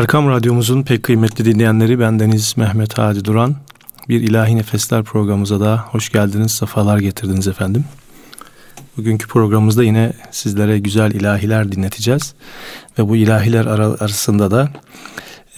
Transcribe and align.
Erkam 0.00 0.28
Radyomuzun 0.28 0.82
pek 0.82 1.02
kıymetli 1.02 1.44
dinleyenleri 1.44 2.00
bendeniz 2.00 2.56
Mehmet 2.56 2.98
Hadi 2.98 3.24
Duran. 3.24 3.56
Bir 4.08 4.20
İlahi 4.20 4.56
Nefesler 4.56 5.02
programımıza 5.02 5.60
da 5.60 5.84
hoş 5.90 6.12
geldiniz, 6.12 6.52
sefalar 6.52 6.98
getirdiniz 6.98 7.48
efendim. 7.48 7.84
Bugünkü 8.96 9.28
programımızda 9.28 9.84
yine 9.84 10.12
sizlere 10.30 10.78
güzel 10.78 11.10
ilahiler 11.12 11.72
dinleteceğiz. 11.72 12.34
Ve 12.98 13.08
bu 13.08 13.16
ilahiler 13.16 13.66
arasında 13.66 14.50
da 14.50 14.68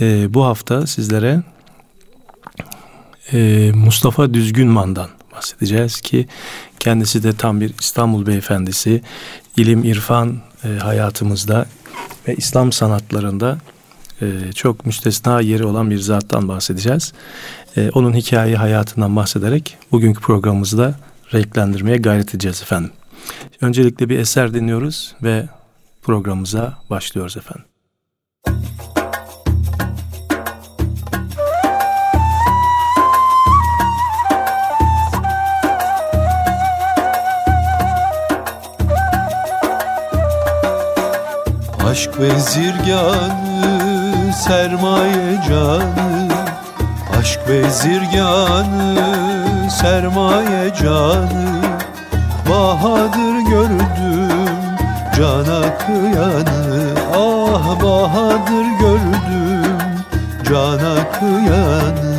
e, 0.01 0.35
bu 0.35 0.45
hafta 0.45 0.87
sizlere 0.87 1.43
e, 3.33 3.71
Mustafa 3.75 4.35
Düzgünman'dan 4.35 5.09
bahsedeceğiz 5.37 6.01
ki 6.01 6.29
kendisi 6.79 7.23
de 7.23 7.33
tam 7.33 7.61
bir 7.61 7.75
İstanbul 7.81 8.27
beyefendisi. 8.27 9.03
İlim, 9.57 9.85
irfan 9.85 10.41
e, 10.65 10.69
hayatımızda 10.69 11.67
ve 12.29 12.35
İslam 12.35 12.73
sanatlarında 12.73 13.59
e, 14.23 14.53
çok 14.53 14.87
müstesna 14.87 15.41
yeri 15.41 15.65
olan 15.65 15.91
bir 15.91 15.99
zattan 15.99 16.49
bahsedeceğiz. 16.49 17.13
E, 17.77 17.91
onun 17.91 18.13
hikaye 18.13 18.57
hayatından 18.57 19.17
bahsederek 19.17 19.77
bugünkü 19.93 20.21
programımızı 20.21 20.79
da 20.79 20.95
renklendirmeye 21.35 21.97
gayret 21.97 22.35
edeceğiz 22.35 22.63
efendim. 22.63 22.93
Öncelikle 23.61 24.09
bir 24.09 24.19
eser 24.19 24.55
dinliyoruz 24.55 25.15
ve 25.23 25.49
programımıza 26.03 26.79
başlıyoruz 26.91 27.37
efendim. 27.37 27.65
Aşk 41.93 42.21
ve 42.21 42.41
zirganı, 42.41 43.52
sermaye 44.43 45.43
canı 45.49 46.29
Aşk 47.19 47.41
ve 47.49 47.71
zirganı, 47.71 48.97
sermaye 49.71 50.75
canı. 50.83 51.63
Bahadır 52.51 53.51
gördüm 53.51 54.31
cana 55.17 55.79
kıyanı 55.79 56.95
Ah 57.17 57.83
bahadır 57.83 58.67
gördüm 58.81 60.03
cana 60.49 61.13
kıyanı. 61.13 62.13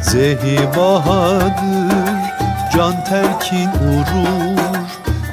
Zehi 0.00 0.58
bahadır 0.76 2.16
can 2.76 3.04
terkin 3.04 3.68
urur 3.68 4.58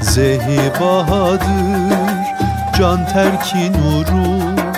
Zehi 0.01 0.59
bahadır 0.81 1.93
can 2.77 3.07
terkin 3.07 3.73
urur 3.73 4.72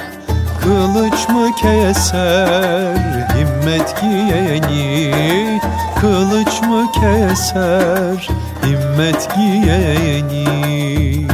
Kılıç 0.66 1.30
mı 1.30 1.56
keser 1.56 2.96
himmet 3.38 4.02
giyeni? 4.02 5.60
Kılıç 6.02 6.62
mı 6.62 6.92
keser 6.92 8.30
himmet 8.64 9.36
giyeni? 9.36 11.28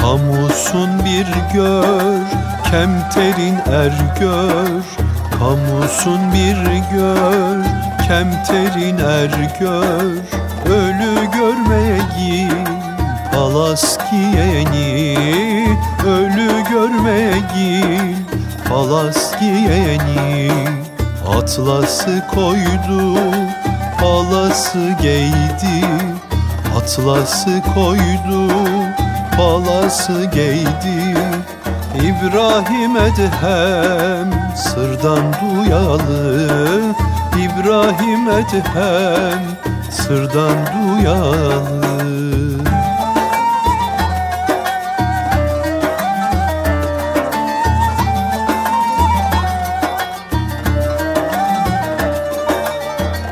Kamusun 0.00 0.90
bir 1.04 1.54
gör, 1.54 2.22
kemterin 2.70 3.56
er 3.72 3.92
gör. 4.20 4.82
Kamusun 5.38 6.20
bir 6.32 6.96
gör, 6.98 7.57
kemterin 8.08 8.98
er 8.98 9.30
gör 9.60 10.10
Ölü 10.66 11.30
görmeye 11.30 11.98
git 12.18 12.68
Palas 13.32 13.98
giyeni 14.10 15.16
Ölü 16.06 16.64
görme 16.70 17.30
gil 17.54 18.16
Palas 18.68 19.40
giyeni 19.40 20.50
Atlası 21.36 22.22
koydu 22.34 23.18
Palası 24.00 24.78
giydi 25.02 25.86
Atlası 26.76 27.62
koydu 27.74 28.52
Palası 29.36 30.24
giydi 30.24 31.16
İbrahim 31.94 32.96
Edhem 32.96 34.54
sırdan 34.56 35.32
duyalı 35.40 36.48
İbrahim 37.68 38.28
Edhem 38.28 39.42
sırdan 39.90 40.56
duyalı 40.66 41.98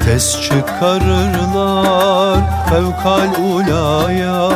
Ses 0.05 0.41
çıkarırlar 0.43 2.41
fevkal 2.71 3.43
ulaya. 3.43 4.51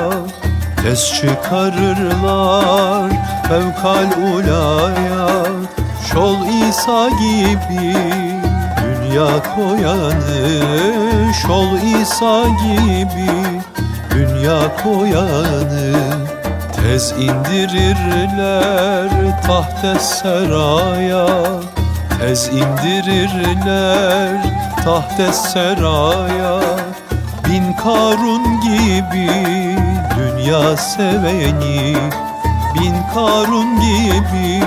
Ses 0.83 1.15
çıkarırlar 1.15 3.11
fevkal 3.49 4.09
ulaya. 4.23 5.29
Şol 6.13 6.37
İsa 6.47 7.09
gibi 7.09 8.40
dünya 9.11 9.43
koyanı 9.57 11.35
Şol 11.43 11.79
İsa 12.01 12.49
gibi. 12.49 13.31
Dünya 14.15 14.77
koyanı 14.83 15.93
Tez 16.73 17.13
indirirler 17.13 19.11
tahte 19.47 19.99
seraya. 20.01 21.27
Tez 22.21 22.49
indirirler 22.49 24.43
tahte 24.85 25.33
seraya. 25.33 26.61
Bin 27.47 27.73
Karun 27.73 28.61
gibi 28.61 29.31
dünya 30.17 30.77
seveni. 30.77 31.97
Bin 32.75 32.95
Karun 33.15 33.81
gibi 33.81 34.63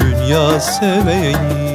dünya 0.00 0.60
seveni 0.60 1.65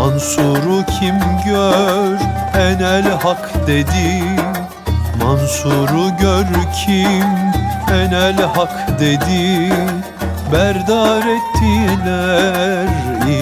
Mansur'u 0.00 0.84
kim 0.86 1.18
gör? 1.46 2.18
Enel 2.54 3.10
hak 3.22 3.66
dedi. 3.66 4.22
Mansur'u 5.22 6.16
gör 6.20 6.44
kim? 6.84 7.30
Enel 7.94 8.36
hak 8.54 9.00
dedi. 9.00 9.72
Berdar 10.52 11.22
ettiler 11.36 12.88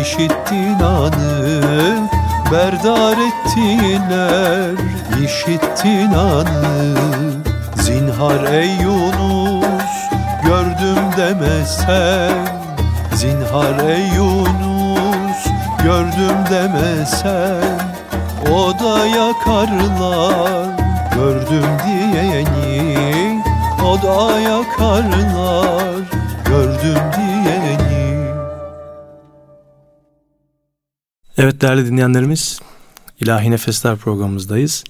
işittin 0.01 0.81
anı. 0.85 1.97
Berdar 2.53 3.17
ettiler 3.29 4.75
işittin 5.25 6.13
anı. 6.13 6.95
Zinhar 7.83 8.53
ey 8.53 8.71
Yunus 8.83 9.95
gördüm 10.45 11.05
demesen. 11.17 12.49
Zinhar 13.15 13.89
ey 13.89 14.09
Yunus 14.17 14.78
gördüm 15.89 16.37
demesen 16.51 17.81
O 18.53 18.79
da 18.79 19.07
yakarlar 19.07 20.79
gördüm 21.15 21.65
diyeni 21.87 23.43
O 23.85 24.03
da 24.03 24.41
yakarlar 24.41 25.97
gördüm 26.47 27.03
diyeni 27.17 27.79
Evet 31.37 31.61
değerli 31.61 31.87
dinleyenlerimiz 31.87 32.61
İlahi 33.21 33.51
Nefesler 33.51 33.97
programımızdayız. 33.97 34.85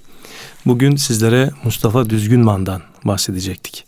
Bugün 0.66 0.96
sizlere 0.96 1.50
Mustafa 1.64 2.10
Düzgünman'dan 2.10 2.82
bahsedecektik. 3.04 3.86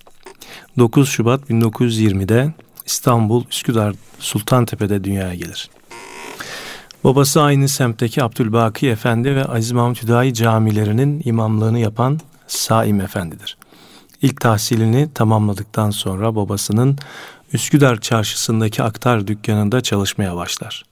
9 0.79 1.09
Şubat 1.09 1.51
1920'de 1.51 2.55
İstanbul 2.87 3.45
Üsküdar 3.51 3.95
Sultantepe'de 4.19 5.05
dünyaya 5.05 5.35
gelir. 5.35 5.71
Babası 7.05 7.43
aynı 7.43 7.69
semtteki 7.69 8.23
Abdülbaki 8.23 8.89
Efendi 8.89 9.37
ve 9.37 9.45
Aziz 9.45 9.73
Mahmut 9.73 10.03
Hüdayi 10.03 10.35
camilerinin 10.35 11.23
imamlığını 11.25 11.79
yapan 11.79 12.21
Saim 12.47 13.01
Efendidir. 13.01 13.57
İlk 14.23 14.41
tahsilini 14.41 15.09
tamamladıktan 15.15 15.91
sonra 15.91 16.37
babasının 16.37 16.99
Üsküdar 17.53 18.01
çarşısındaki 18.01 18.83
aktar 18.83 19.27
dükkanında 19.27 19.81
çalışmaya 19.81 20.37
başlar. 20.37 20.85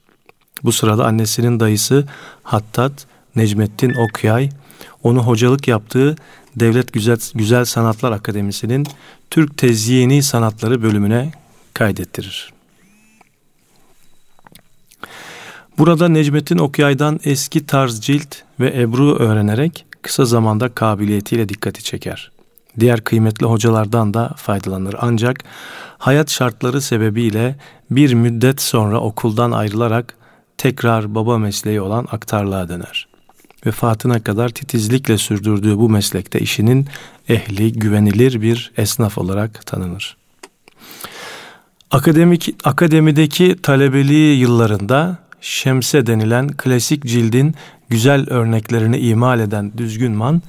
Bu 0.65 0.73
sırada 0.73 1.07
annesinin 1.07 1.61
dayısı 1.61 2.07
Hattat 2.43 3.07
Necmettin 3.37 3.95
Okyay, 3.95 4.51
onu 5.03 5.23
hocalık 5.23 5.69
yaptığı 5.69 6.17
Devlet 6.57 6.93
Güzel, 6.93 7.19
Güzel 7.35 7.65
Sanatlar 7.65 8.13
Akademisi'nin 8.13 8.87
Türk 9.31 9.59
Tezyini 9.59 10.23
Sanatları 10.23 10.83
bölümüne 10.83 11.33
kaydettirir. 11.75 12.58
Burada 15.79 16.09
Necmettin 16.09 16.59
Okyay'dan 16.59 17.21
eski 17.25 17.67
tarz 17.67 18.01
cilt 18.01 18.37
ve 18.61 18.81
ebru 18.81 19.17
öğrenerek 19.17 19.87
kısa 20.03 20.25
zamanda 20.25 20.69
kabiliyetiyle 20.69 21.49
dikkati 21.49 21.85
çeker. 21.85 22.31
Diğer 22.81 23.01
kıymetli 23.01 23.47
hocalardan 23.47 24.15
da 24.15 24.35
faydalanır 24.37 24.97
ancak 24.99 25.45
hayat 25.99 26.31
şartları 26.31 26.81
sebebiyle 26.81 27.57
bir 27.91 28.15
müddet 28.15 28.61
sonra 28.61 29.01
okuldan 29.01 29.51
ayrılarak 29.51 30.15
tekrar 30.57 31.15
baba 31.15 31.39
mesleği 31.39 31.81
olan 31.81 32.09
aktarlığa 32.13 32.69
döner. 32.69 33.09
Vefatına 33.67 34.23
kadar 34.23 34.49
titizlikle 34.49 35.19
sürdürdüğü 35.19 35.77
bu 35.77 35.89
meslekte 35.89 36.41
işinin 36.41 36.89
ehli, 37.29 37.73
güvenilir 37.73 38.43
bir 38.43 38.73
esnaf 38.77 39.19
olarak 39.19 39.67
tanınır. 39.67 40.17
Akademik, 41.91 42.55
akademideki 42.65 43.57
talebeliği 43.63 44.39
yıllarında 44.39 45.28
Şemse 45.41 46.07
denilen 46.07 46.49
klasik 46.49 47.07
cildin 47.07 47.55
güzel 47.89 48.31
örneklerini 48.31 48.99
imal 48.99 49.41
eden 49.41 49.73
Düzgünman 49.79 50.43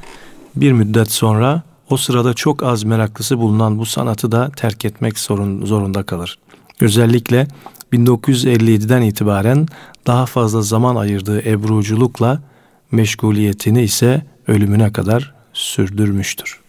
bir 0.56 0.72
müddet 0.72 1.12
sonra 1.12 1.64
o 1.90 1.98
sırada 1.98 2.34
çok 2.34 2.64
az 2.64 2.84
meraklısı 2.84 3.38
bulunan 3.38 3.80
bu 3.80 3.86
sanatı 3.86 4.32
da 4.32 4.52
terk 4.56 4.86
etmek 4.86 5.20
sorun, 5.20 5.66
zorunda 5.66 6.04
kalır. 6.04 6.40
Özellikle 6.82 7.48
1957'den 7.94 9.02
itibaren 9.02 9.68
daha 10.08 10.26
fazla 10.26 10.62
zaman 10.62 10.96
ayırdığı 10.96 11.50
ebruculukla 11.50 12.42
meşguliyetini 12.92 13.84
ise 13.84 14.26
ölümüne 14.48 14.94
kadar 14.94 15.34
sürdürmüştür. 15.54 16.60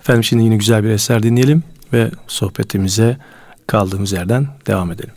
Efendim 0.00 0.24
şimdi 0.24 0.42
yine 0.42 0.56
güzel 0.56 0.84
bir 0.84 0.88
eser 0.88 1.22
dinleyelim 1.22 1.62
ve 1.92 2.10
sohbetimize 2.26 3.16
kaldığımız 3.66 4.12
yerden 4.12 4.46
devam 4.66 4.92
edelim. 4.92 5.14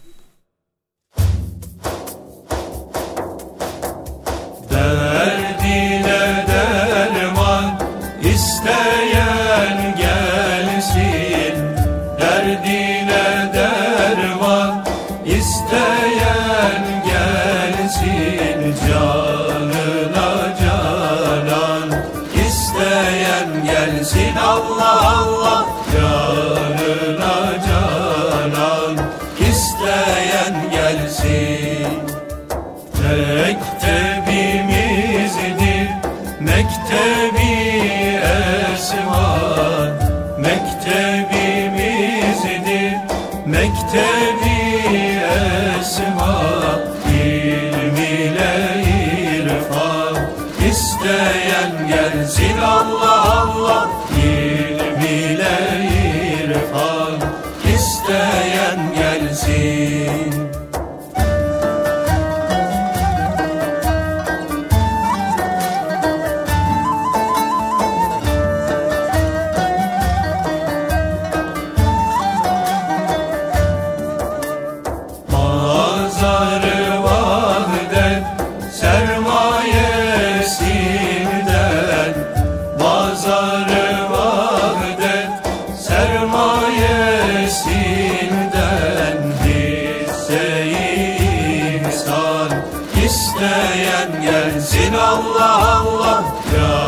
Medet 95.55 96.84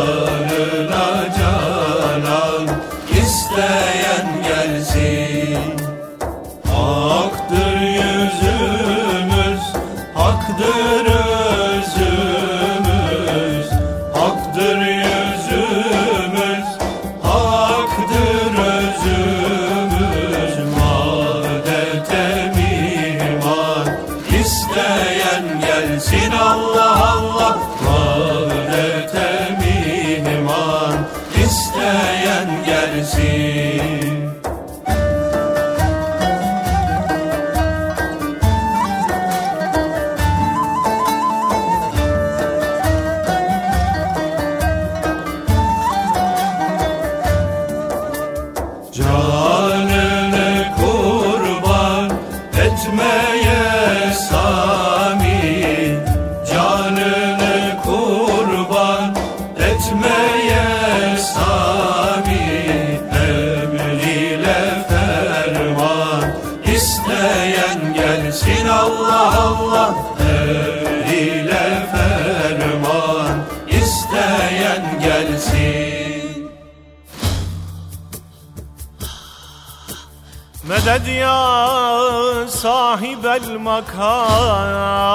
ya 81.08 82.48
sahibel 82.48 83.58
makan. 83.60 85.08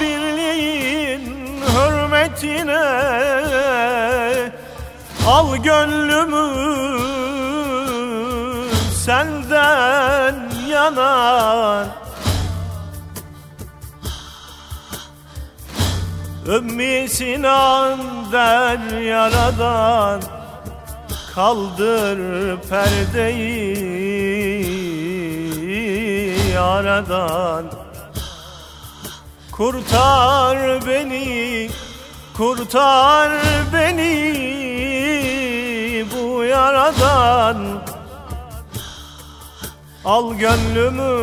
birliğin 0.00 0.27
hürmetine 2.42 2.78
Al 5.26 5.56
gönlümü 5.56 6.62
senden 9.04 10.34
yanar 10.68 11.86
Ümmü 16.46 17.08
Sinan 17.08 17.98
der 18.32 19.00
yaradan 19.00 20.22
Kaldır 21.34 22.18
perdeyi 22.68 24.18
aradan. 26.58 27.64
Kurtar 29.52 30.86
beni, 30.86 31.70
kurtar 32.38 33.30
beni 33.72 34.14
bu 36.12 36.44
yaradan. 36.44 37.56
Al 40.04 40.34
gönlümü 40.34 41.14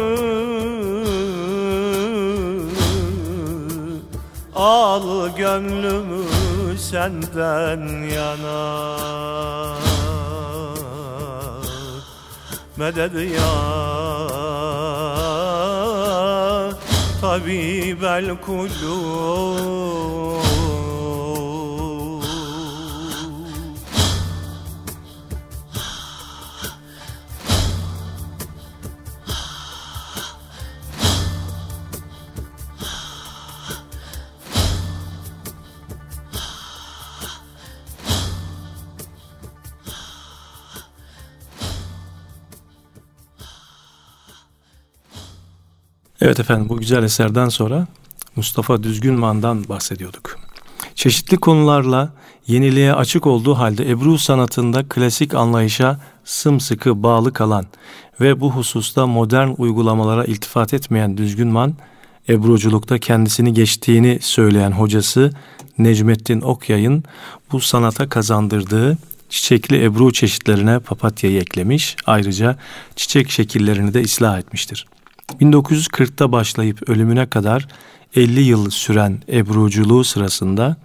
Al 4.55 5.36
gönlümü 5.38 6.25
senden 6.77 8.10
yana. 8.15 8.95
Medet 12.77 13.13
ya 13.13 13.53
tabibel 17.22 18.36
kulub 18.45 20.45
Evet 46.25 46.39
efendim 46.39 46.70
bu 46.70 46.77
güzel 46.77 47.03
eserden 47.03 47.50
sonra 47.50 47.88
Mustafa 48.36 48.84
Düzgünman'dan 48.84 49.70
bahsediyorduk. 49.70 50.39
Çeşitli 50.96 51.38
konularla 51.38 52.13
yeniliğe 52.48 52.94
açık 52.94 53.27
olduğu 53.27 53.55
halde 53.55 53.89
Ebru 53.89 54.17
sanatında 54.17 54.84
klasik 54.89 55.34
anlayışa 55.34 56.00
sımsıkı 56.24 57.03
bağlı 57.03 57.34
kalan 57.34 57.65
ve 58.22 58.39
bu 58.39 58.51
hususta 58.51 59.08
modern 59.08 59.50
uygulamalara 59.58 60.25
iltifat 60.25 60.74
etmeyen 60.74 61.17
Düzgünman, 61.17 61.74
Ebruculukta 62.29 62.98
kendisini 62.98 63.53
geçtiğini 63.53 64.20
söyleyen 64.22 64.72
hocası 64.72 65.32
Necmettin 65.77 66.41
Okyay'ın 66.41 67.03
bu 67.51 67.60
sanata 67.60 68.10
kazandırdığı 68.10 68.98
çiçekli 69.29 69.84
ebru 69.84 70.13
çeşitlerine 70.13 70.79
papatyayı 70.79 71.41
eklemiş. 71.41 71.96
Ayrıca 72.05 72.58
çiçek 72.96 73.29
şekillerini 73.29 73.94
de 73.94 74.01
ıslah 74.01 74.39
etmiştir. 74.39 74.86
1940'ta 75.29 76.32
başlayıp 76.32 76.89
ölümüne 76.89 77.25
kadar 77.29 77.67
50 78.15 78.41
yıl 78.41 78.70
süren 78.70 79.22
ebruculuğu 79.29 80.03
sırasında 80.03 80.77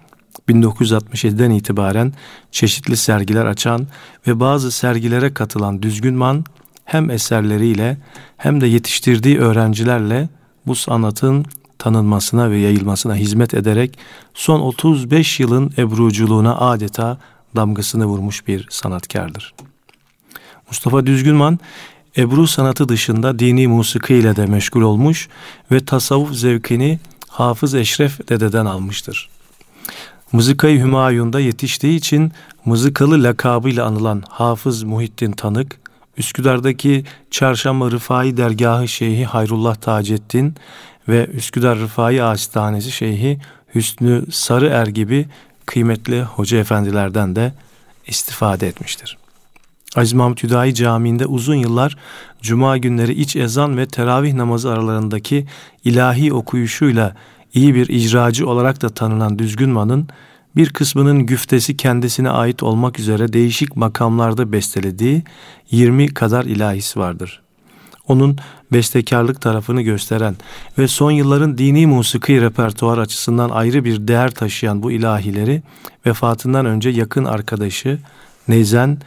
1967'den 0.48 1.50
itibaren 1.50 2.12
çeşitli 2.50 2.96
sergiler 2.96 3.46
açan 3.46 3.86
ve 4.26 4.40
bazı 4.40 4.70
sergilere 4.70 5.34
katılan 5.34 5.82
Düzgünman 5.82 6.44
hem 6.84 7.10
eserleriyle 7.10 7.98
hem 8.36 8.60
de 8.60 8.66
yetiştirdiği 8.66 9.38
öğrencilerle 9.38 10.28
bu 10.66 10.74
sanatın 10.74 11.44
tanınmasına 11.78 12.50
ve 12.50 12.58
yayılmasına 12.58 13.14
hizmet 13.16 13.54
ederek 13.54 13.98
son 14.34 14.60
35 14.60 15.40
yılın 15.40 15.72
ebruculuğuna 15.78 16.56
adeta 16.56 17.18
damgasını 17.56 18.06
vurmuş 18.06 18.46
bir 18.46 18.66
sanatkardır. 18.70 19.54
Mustafa 20.68 21.06
Düzgünman 21.06 21.58
Ebru 22.16 22.46
sanatı 22.46 22.88
dışında 22.88 23.38
dini 23.38 23.68
musiki 23.68 24.14
ile 24.14 24.36
de 24.36 24.46
meşgul 24.46 24.82
olmuş 24.82 25.28
ve 25.72 25.84
tasavvuf 25.84 26.32
zevkini 26.32 26.98
Hafız 27.28 27.74
Eşref 27.74 28.28
dededen 28.28 28.66
almıştır. 28.66 29.28
Mızıkayı 30.32 30.80
Hümayun'da 30.80 31.40
yetiştiği 31.40 31.98
için 31.98 32.32
mızıkalı 32.64 33.22
lakabıyla 33.22 33.86
anılan 33.86 34.22
Hafız 34.28 34.82
Muhittin 34.82 35.32
Tanık, 35.32 35.80
Üsküdar'daki 36.16 37.04
Çarşamba 37.30 37.90
Rıfai 37.90 38.36
Dergahı 38.36 38.88
Şeyhi 38.88 39.24
Hayrullah 39.24 39.74
Taceddin 39.74 40.54
ve 41.08 41.26
Üsküdar 41.26 41.78
Rıfai 41.78 42.20
Hastanesi 42.20 42.90
Şeyhi 42.90 43.38
Hüsnü 43.74 44.32
Sarıer 44.32 44.86
gibi 44.86 45.28
kıymetli 45.66 46.22
hoca 46.22 46.58
efendilerden 46.58 47.36
de 47.36 47.52
istifade 48.06 48.68
etmiştir. 48.68 49.18
Aziz 49.96 50.12
Mahmut 50.12 50.42
Hüdayi 50.42 50.74
Camii'nde 50.74 51.26
uzun 51.26 51.54
yıllar 51.54 51.96
cuma 52.42 52.78
günleri 52.78 53.12
iç 53.12 53.36
ezan 53.36 53.76
ve 53.76 53.86
teravih 53.86 54.34
namazı 54.34 54.70
aralarındaki 54.70 55.46
ilahi 55.84 56.32
okuyuşuyla 56.32 57.16
iyi 57.54 57.74
bir 57.74 57.88
icracı 57.88 58.48
olarak 58.48 58.82
da 58.82 58.88
tanınan 58.88 59.38
Düzgünman'ın 59.38 60.08
bir 60.56 60.70
kısmının 60.70 61.26
güftesi 61.26 61.76
kendisine 61.76 62.30
ait 62.30 62.62
olmak 62.62 62.98
üzere 62.98 63.32
değişik 63.32 63.76
makamlarda 63.76 64.52
bestelediği 64.52 65.22
20 65.70 66.14
kadar 66.14 66.44
ilahisi 66.44 66.98
vardır. 67.00 67.42
Onun 68.08 68.38
bestekarlık 68.72 69.40
tarafını 69.40 69.82
gösteren 69.82 70.36
ve 70.78 70.88
son 70.88 71.10
yılların 71.10 71.58
dini 71.58 71.86
musiki 71.86 72.40
repertuar 72.40 72.98
açısından 72.98 73.50
ayrı 73.50 73.84
bir 73.84 74.08
değer 74.08 74.30
taşıyan 74.30 74.82
bu 74.82 74.92
ilahileri 74.92 75.62
vefatından 76.06 76.66
önce 76.66 76.90
yakın 76.90 77.24
arkadaşı 77.24 77.98
Neyzen 78.48 78.98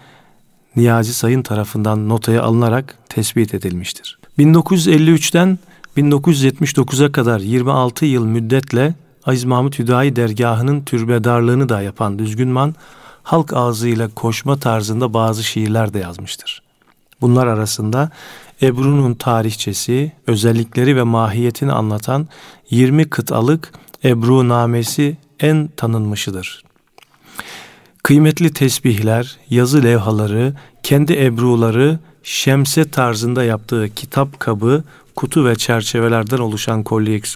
Niyazi 0.76 1.14
Sayın 1.14 1.42
tarafından 1.42 2.10
notaya 2.10 2.44
alınarak 2.44 2.98
tespit 3.10 3.54
edilmiştir. 3.54 4.20
1953'ten 4.40 5.60
1979'a 5.98 7.12
kadar 7.12 7.40
26 7.40 8.06
yıl 8.06 8.26
müddetle 8.26 8.94
Aziz 9.26 9.44
Mahmut 9.44 9.80
Hüdayi 9.80 10.16
dergahının 10.16 10.82
türbedarlığını 10.82 11.70
da 11.70 11.82
yapan 11.82 12.20
Düzgünman, 12.20 12.76
halk 13.24 13.54
ağzıyla 13.54 14.08
koşma 14.08 14.58
tarzında 14.58 15.14
bazı 15.14 15.44
şiirler 15.44 15.94
de 15.94 16.00
yazmıştır. 16.00 16.62
Bunlar 17.22 17.48
arasında 17.48 18.10
Ebru'nun 18.62 19.14
tarihçesi, 19.14 20.12
özellikleri 20.28 20.96
ve 20.96 21.04
mahiyetini 21.04 21.72
anlatan 21.72 22.28
20 22.70 23.10
kıtalık 23.10 23.74
Ebru 24.04 24.50
namesi 24.50 25.18
en 25.40 25.70
tanınmışıdır. 25.78 26.64
Kıymetli 28.04 28.54
tesbihler, 28.54 29.38
yazı 29.50 29.84
levhaları, 29.84 30.54
kendi 30.84 31.14
ebruları, 31.14 32.00
şemse 32.24 32.90
tarzında 32.90 33.44
yaptığı 33.44 33.90
kitap 33.96 34.40
kabı, 34.40 34.84
kutu 35.16 35.46
ve 35.46 35.56
çerçevelerden 35.56 36.38
oluşan 36.38 36.84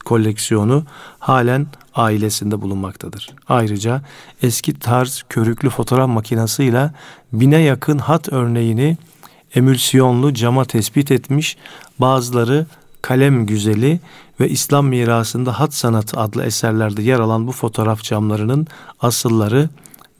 koleksiyonu 0.05 0.83
halen 1.19 1.67
ailesinde 1.95 2.61
bulunmaktadır. 2.61 3.29
Ayrıca 3.49 4.01
eski 4.43 4.79
tarz 4.79 5.23
körüklü 5.29 5.69
fotoğraf 5.69 6.09
makinesiyle 6.09 6.91
bine 7.33 7.59
yakın 7.59 7.97
hat 7.97 8.33
örneğini 8.33 8.97
emülsiyonlu 9.55 10.33
cama 10.33 10.65
tespit 10.65 11.11
etmiş, 11.11 11.57
bazıları 11.99 12.65
kalem 13.01 13.45
güzeli 13.45 13.99
ve 14.39 14.49
İslam 14.49 14.87
mirasında 14.87 15.59
hat 15.59 15.73
sanatı 15.73 16.19
adlı 16.19 16.43
eserlerde 16.43 17.01
yer 17.01 17.19
alan 17.19 17.47
bu 17.47 17.51
fotoğraf 17.51 18.03
camlarının 18.03 18.67
asılları 18.99 19.69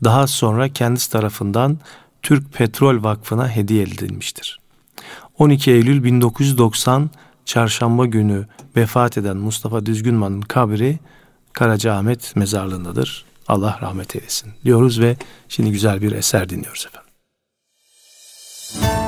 daha 0.03 0.27
sonra 0.27 0.69
kendisi 0.69 1.11
tarafından 1.11 1.77
Türk 2.21 2.53
Petrol 2.53 3.03
Vakfı'na 3.03 3.49
hediye 3.49 3.83
edilmiştir. 3.83 4.59
12 5.37 5.71
Eylül 5.71 6.03
1990 6.03 7.09
Çarşamba 7.45 8.05
günü 8.05 8.47
vefat 8.75 9.17
eden 9.17 9.37
Mustafa 9.37 9.85
Düzgünman'ın 9.85 10.41
kabri 10.41 10.99
Karacaahmet 11.53 12.35
mezarlığındadır. 12.35 13.25
Allah 13.47 13.79
rahmet 13.81 14.15
eylesin 14.15 14.53
diyoruz 14.65 14.99
ve 14.99 15.17
şimdi 15.49 15.71
güzel 15.71 16.01
bir 16.01 16.11
eser 16.11 16.49
dinliyoruz 16.49 16.87
efendim. 16.87 17.07
geçmeyi 18.77 19.06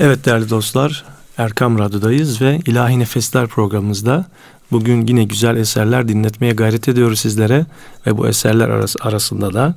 Evet 0.00 0.24
değerli 0.24 0.50
dostlar, 0.50 1.04
Erkam 1.38 1.78
Radyo'dayız 1.78 2.42
ve 2.42 2.60
İlahi 2.66 2.98
Nefesler 2.98 3.46
programımızda 3.46 4.24
bugün 4.70 5.06
yine 5.06 5.24
güzel 5.24 5.56
eserler 5.56 6.08
dinletmeye 6.08 6.52
gayret 6.52 6.88
ediyoruz 6.88 7.20
sizlere 7.20 7.66
ve 8.06 8.18
bu 8.18 8.28
eserler 8.28 8.68
arasında 9.00 9.54
da 9.54 9.74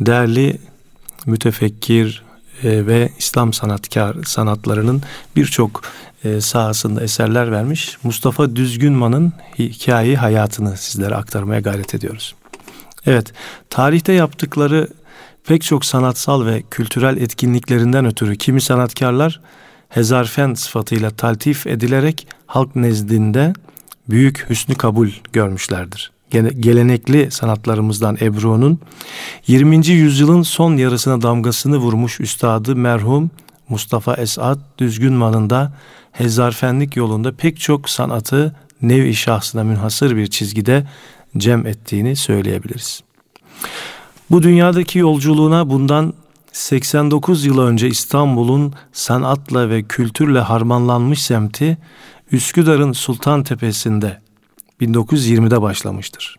değerli 0.00 0.58
mütefekkir 1.26 2.22
e, 2.62 2.86
ve 2.86 3.12
İslam 3.18 3.52
sanatkar 3.52 4.16
sanatlarının 4.24 5.02
birçok 5.36 5.82
e, 6.24 6.40
sahasında 6.40 7.02
eserler 7.02 7.52
vermiş 7.52 7.98
Mustafa 8.02 8.56
Düzgünman'ın 8.56 9.32
hikaye 9.58 10.16
hayatını 10.16 10.76
sizlere 10.76 11.14
aktarmaya 11.14 11.60
gayret 11.60 11.94
ediyoruz. 11.94 12.34
Evet, 13.06 13.32
tarihte 13.70 14.12
yaptıkları 14.12 14.88
pek 15.46 15.62
çok 15.62 15.84
sanatsal 15.84 16.46
ve 16.46 16.62
kültürel 16.70 17.16
etkinliklerinden 17.16 18.06
ötürü 18.06 18.36
kimi 18.36 18.60
sanatkarlar 18.60 19.40
hezarfen 19.88 20.54
sıfatıyla 20.54 21.10
taltif 21.10 21.66
edilerek 21.66 22.26
halk 22.46 22.76
nezdinde 22.76 23.52
büyük 24.10 24.46
hüsnü 24.50 24.74
kabul 24.74 25.08
görmüşlerdir. 25.32 26.12
Gelenekli 26.60 27.30
sanatlarımızdan 27.30 28.18
Ebru'nun 28.20 28.80
20. 29.46 29.86
yüzyılın 29.86 30.42
son 30.42 30.76
yarısına 30.76 31.22
damgasını 31.22 31.76
vurmuş 31.76 32.20
üstadı 32.20 32.76
merhum 32.76 33.30
Mustafa 33.68 34.14
Esat 34.14 34.58
Düzgünman'ın 34.78 35.50
da 35.50 35.72
hezarfenlik 36.12 36.96
yolunda 36.96 37.36
pek 37.36 37.60
çok 37.60 37.88
sanatı 37.90 38.56
nevi 38.82 39.14
şahsına 39.14 39.64
münhasır 39.64 40.16
bir 40.16 40.26
çizgide 40.26 40.86
cem 41.36 41.66
ettiğini 41.66 42.16
söyleyebiliriz. 42.16 43.02
Bu 44.34 44.42
dünyadaki 44.42 44.98
yolculuğuna 44.98 45.70
bundan 45.70 46.14
89 46.52 47.44
yıl 47.44 47.58
önce 47.58 47.88
İstanbul'un 47.88 48.74
sanatla 48.92 49.70
ve 49.70 49.82
kültürle 49.82 50.38
harmanlanmış 50.38 51.22
semti 51.22 51.78
Üsküdar'ın 52.32 52.92
Sultan 52.92 53.42
Tepesi'nde 53.42 54.20
1920'de 54.80 55.62
başlamıştır. 55.62 56.36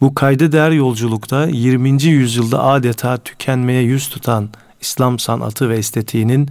Bu 0.00 0.14
kayda 0.14 0.52
değer 0.52 0.70
yolculukta 0.70 1.46
20. 1.46 2.02
yüzyılda 2.02 2.62
adeta 2.62 3.16
tükenmeye 3.16 3.82
yüz 3.82 4.08
tutan 4.08 4.50
İslam 4.80 5.18
sanatı 5.18 5.68
ve 5.68 5.76
estetiğinin 5.76 6.48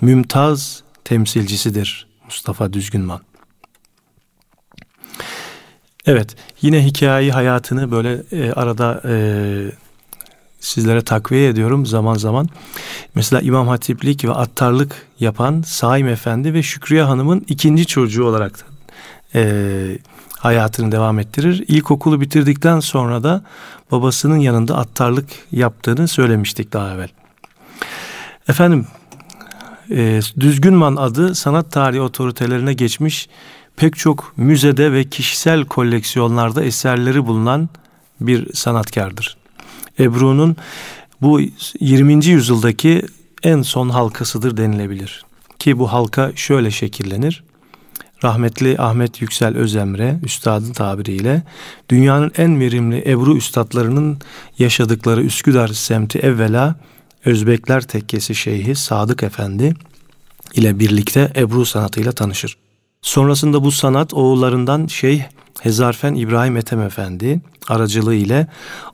mümtaz 0.00 0.82
temsilcisidir 1.04 2.06
Mustafa 2.24 2.72
Düzgünman. 2.72 3.20
Evet, 6.06 6.36
yine 6.62 6.84
hikayeyi 6.84 7.32
hayatını 7.32 7.90
böyle 7.90 8.22
e, 8.32 8.52
arada 8.52 9.02
e, 9.04 9.87
sizlere 10.60 11.02
takviye 11.02 11.48
ediyorum 11.48 11.86
zaman 11.86 12.14
zaman. 12.14 12.48
Mesela 13.14 13.42
İmam 13.42 13.68
Hatiplik 13.68 14.24
ve 14.24 14.32
attarlık 14.32 15.06
yapan 15.20 15.62
Saim 15.66 16.08
Efendi 16.08 16.54
ve 16.54 16.62
Şükriye 16.62 17.02
Hanım'ın 17.02 17.44
ikinci 17.48 17.86
çocuğu 17.86 18.24
olarak 18.24 18.66
e, 19.34 19.98
hayatını 20.38 20.92
devam 20.92 21.18
ettirir. 21.18 21.64
İlkokulu 21.68 22.20
bitirdikten 22.20 22.80
sonra 22.80 23.22
da 23.22 23.44
babasının 23.90 24.38
yanında 24.38 24.78
attarlık 24.78 25.28
yaptığını 25.52 26.08
söylemiştik 26.08 26.72
daha 26.72 26.94
evvel. 26.94 27.08
Efendim, 28.48 28.86
e, 29.90 30.20
Düzgünman 30.40 30.96
adı 30.96 31.34
sanat 31.34 31.72
tarihi 31.72 32.00
otoritelerine 32.00 32.72
geçmiş 32.72 33.28
pek 33.76 33.96
çok 33.96 34.32
müzede 34.36 34.92
ve 34.92 35.04
kişisel 35.04 35.64
koleksiyonlarda 35.64 36.64
eserleri 36.64 37.26
bulunan 37.26 37.68
bir 38.20 38.54
sanatkardır. 38.54 39.37
Ebru'nun 39.98 40.56
bu 41.22 41.40
20. 41.80 42.26
yüzyıldaki 42.26 43.02
en 43.42 43.62
son 43.62 43.88
halkasıdır 43.88 44.56
denilebilir. 44.56 45.24
Ki 45.58 45.78
bu 45.78 45.92
halka 45.92 46.32
şöyle 46.36 46.70
şekillenir. 46.70 47.44
Rahmetli 48.24 48.78
Ahmet 48.78 49.22
Yüksel 49.22 49.56
Özemre 49.56 50.18
üstadın 50.22 50.72
tabiriyle 50.72 51.42
dünyanın 51.90 52.32
en 52.36 52.60
verimli 52.60 53.10
Ebru 53.10 53.36
üstadlarının 53.36 54.18
yaşadıkları 54.58 55.22
Üsküdar 55.22 55.68
semti 55.68 56.18
evvela 56.18 56.74
Özbekler 57.24 57.80
Tekkesi 57.80 58.34
Şeyhi 58.34 58.74
Sadık 58.74 59.22
Efendi 59.22 59.74
ile 60.54 60.78
birlikte 60.78 61.32
Ebru 61.36 61.66
sanatıyla 61.66 62.12
tanışır. 62.12 62.56
Sonrasında 63.02 63.64
bu 63.64 63.72
sanat 63.72 64.14
oğullarından 64.14 64.86
Şeyh 64.86 65.22
Hezarfen 65.60 66.14
İbrahim 66.14 66.56
Ethem 66.56 66.80
Efendi 66.80 67.40
aracılığı 67.68 68.14
ile 68.14 68.46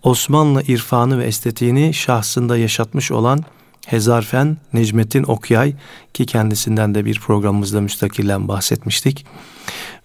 Osmanlı 0.03 0.63
irfanı 0.63 1.19
ve 1.19 1.25
estetiğini 1.25 1.95
şahsında 1.95 2.57
yaşatmış 2.57 3.11
olan 3.11 3.45
Hezarfen 3.87 4.57
Necmettin 4.73 5.23
Okyay 5.23 5.75
ki 6.15 6.27
kendisinden 6.27 6.95
de 6.95 7.05
bir 7.05 7.21
programımızda 7.21 7.81
müstakilen 7.81 8.49
bahsetmiştik. 8.49 9.27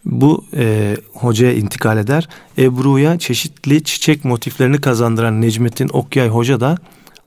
Bu 0.05 0.45
e, 0.53 0.97
hocaya 1.13 1.53
intikal 1.53 1.97
eder. 1.97 2.29
Ebru'ya 2.57 3.19
çeşitli 3.19 3.83
çiçek 3.83 4.25
motiflerini 4.25 4.81
kazandıran 4.81 5.41
Necmettin 5.41 5.89
Okyay 5.93 6.29
Hoca 6.29 6.59
da 6.59 6.77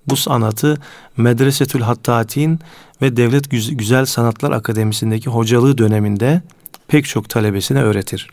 bu 0.07 0.17
sanatı 0.17 0.81
Medresetül 1.17 1.81
Hattatin 1.81 2.61
ve 3.03 3.17
Devlet 3.17 3.51
Güzel 3.51 4.07
Sanatlar 4.07 4.51
Akademisi'ndeki 4.51 5.31
hocalığı 5.31 5.79
döneminde 5.79 6.43
pek 6.89 7.05
çok 7.05 7.29
talebesine 7.29 7.83
öğretir. 7.83 8.31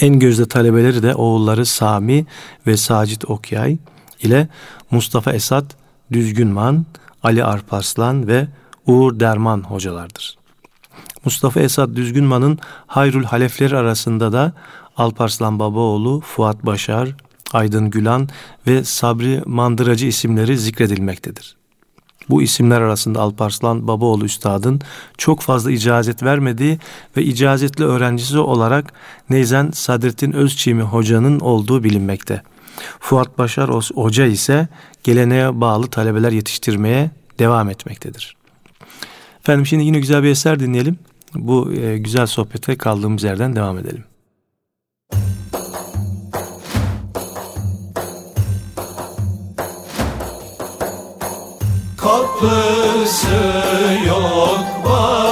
En 0.00 0.18
gözde 0.18 0.48
talebeleri 0.48 1.02
de 1.02 1.14
oğulları 1.14 1.66
Sami 1.66 2.26
ve 2.66 2.76
Sacit 2.76 3.30
Okyay 3.30 3.78
ile 4.22 4.48
Mustafa 4.90 5.32
Esat 5.32 5.64
Düzgünman, 6.12 6.86
Ali 7.22 7.44
Arparslan 7.44 8.26
ve 8.28 8.46
Uğur 8.86 9.20
Derman 9.20 9.60
hocalardır. 9.60 10.38
Mustafa 11.24 11.60
Esat 11.60 11.88
Düzgünman'ın 11.94 12.58
Hayrul 12.86 13.24
Halefleri 13.24 13.76
arasında 13.76 14.32
da 14.32 14.52
Alparslan 14.96 15.58
Babaoğlu, 15.58 16.20
Fuat 16.20 16.66
Başar, 16.66 17.14
Aydın 17.52 17.90
Gülan 17.90 18.28
ve 18.66 18.84
Sabri 18.84 19.42
Mandıracı 19.46 20.06
isimleri 20.06 20.58
zikredilmektedir. 20.58 21.57
Bu 22.30 22.42
isimler 22.42 22.80
arasında 22.80 23.20
Alparslan 23.20 23.88
Babaoğlu 23.88 24.24
Üstad'ın 24.24 24.80
çok 25.18 25.40
fazla 25.40 25.70
icazet 25.70 26.22
vermediği 26.22 26.78
ve 27.16 27.22
icazetli 27.22 27.84
öğrencisi 27.84 28.38
olarak 28.38 28.92
Neyzen 29.30 29.70
Sadrettin 29.70 30.32
Özçimi 30.32 30.82
Hoca'nın 30.82 31.40
olduğu 31.40 31.84
bilinmekte. 31.84 32.42
Fuat 33.00 33.38
Başar 33.38 33.70
Hoca 33.70 34.26
ise 34.26 34.68
geleneğe 35.04 35.60
bağlı 35.60 35.86
talebeler 35.86 36.32
yetiştirmeye 36.32 37.10
devam 37.38 37.70
etmektedir. 37.70 38.36
Efendim 39.40 39.66
şimdi 39.66 39.84
yine 39.84 40.00
güzel 40.00 40.22
bir 40.22 40.28
eser 40.28 40.60
dinleyelim. 40.60 40.98
Bu 41.34 41.72
e, 41.72 41.98
güzel 41.98 42.26
sohbete 42.26 42.78
kaldığımız 42.78 43.22
yerden 43.24 43.56
devam 43.56 43.78
edelim. 43.78 44.04
Kapısı 52.40 53.28
yok, 54.08 54.60
bacası 54.84 55.27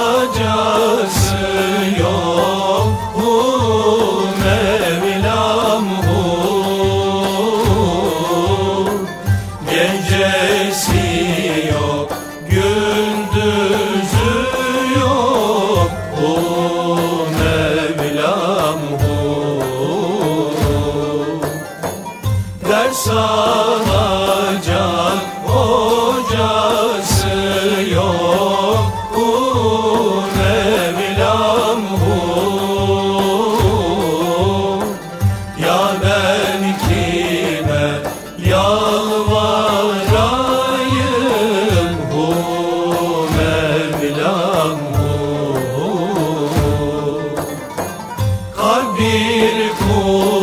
Kalbir 48.76 49.72
kulu 49.80 50.35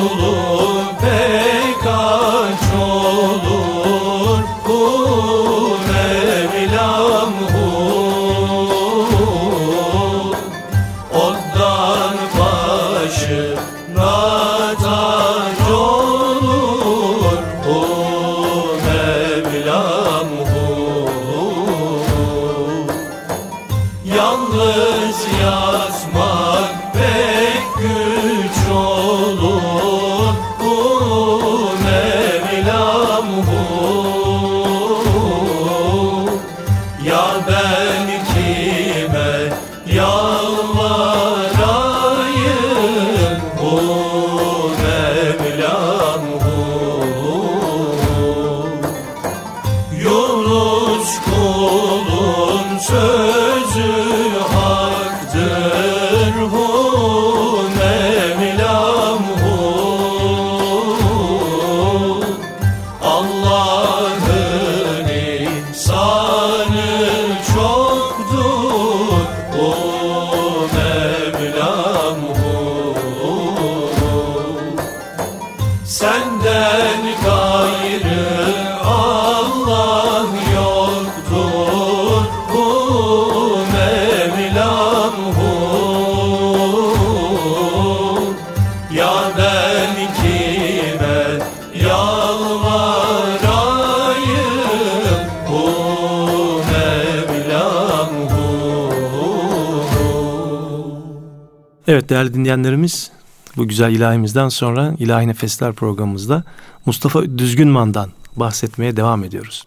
Evet 101.93 102.09
değerli 102.09 102.33
dinleyenlerimiz 102.33 103.11
bu 103.57 103.67
güzel 103.67 103.91
ilahimizden 103.91 104.49
sonra 104.49 104.95
İlahi 104.99 105.27
Nefesler 105.27 105.73
programımızda 105.73 106.43
Mustafa 106.85 107.37
Düzgünman'dan 107.37 108.09
bahsetmeye 108.35 108.97
devam 108.97 109.23
ediyoruz. 109.23 109.65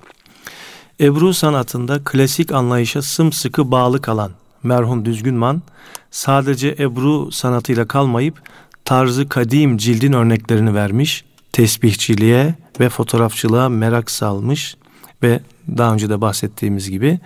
Ebru 1.00 1.34
sanatında 1.34 2.00
klasik 2.04 2.52
anlayışa 2.52 3.02
sımsıkı 3.02 3.70
bağlı 3.70 4.00
kalan 4.00 4.30
merhum 4.62 5.04
Düzgünman 5.04 5.62
sadece 6.10 6.76
Ebru 6.78 7.32
sanatıyla 7.32 7.88
kalmayıp 7.88 8.42
tarzı 8.84 9.28
kadim 9.28 9.78
cildin 9.78 10.12
örneklerini 10.12 10.74
vermiş, 10.74 11.24
tesbihçiliğe 11.52 12.54
ve 12.80 12.88
fotoğrafçılığa 12.88 13.68
merak 13.68 14.10
salmış 14.10 14.76
ve 15.22 15.40
daha 15.68 15.94
önce 15.94 16.10
de 16.10 16.20
bahsettiğimiz 16.20 16.90
gibi 16.90 17.20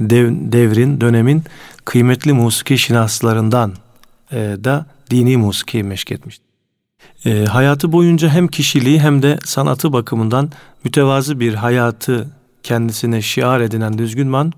dev, 0.00 0.30
devrin, 0.32 1.00
dönemin 1.00 1.42
kıymetli 1.84 2.32
musiki 2.32 2.78
şinaslarından 2.78 3.72
da 4.32 4.86
dini 5.10 5.36
musiki 5.36 5.82
meşk 5.82 6.12
etmişti. 6.12 6.44
E, 7.24 7.44
hayatı 7.44 7.92
boyunca 7.92 8.28
hem 8.28 8.48
kişiliği 8.48 9.00
hem 9.00 9.22
de 9.22 9.38
sanatı 9.44 9.92
bakımından 9.92 10.50
mütevazı 10.84 11.40
bir 11.40 11.54
hayatı 11.54 12.28
kendisine 12.62 13.22
şiar 13.22 13.60
edinen 13.60 13.98
Düzgünman, 13.98 14.52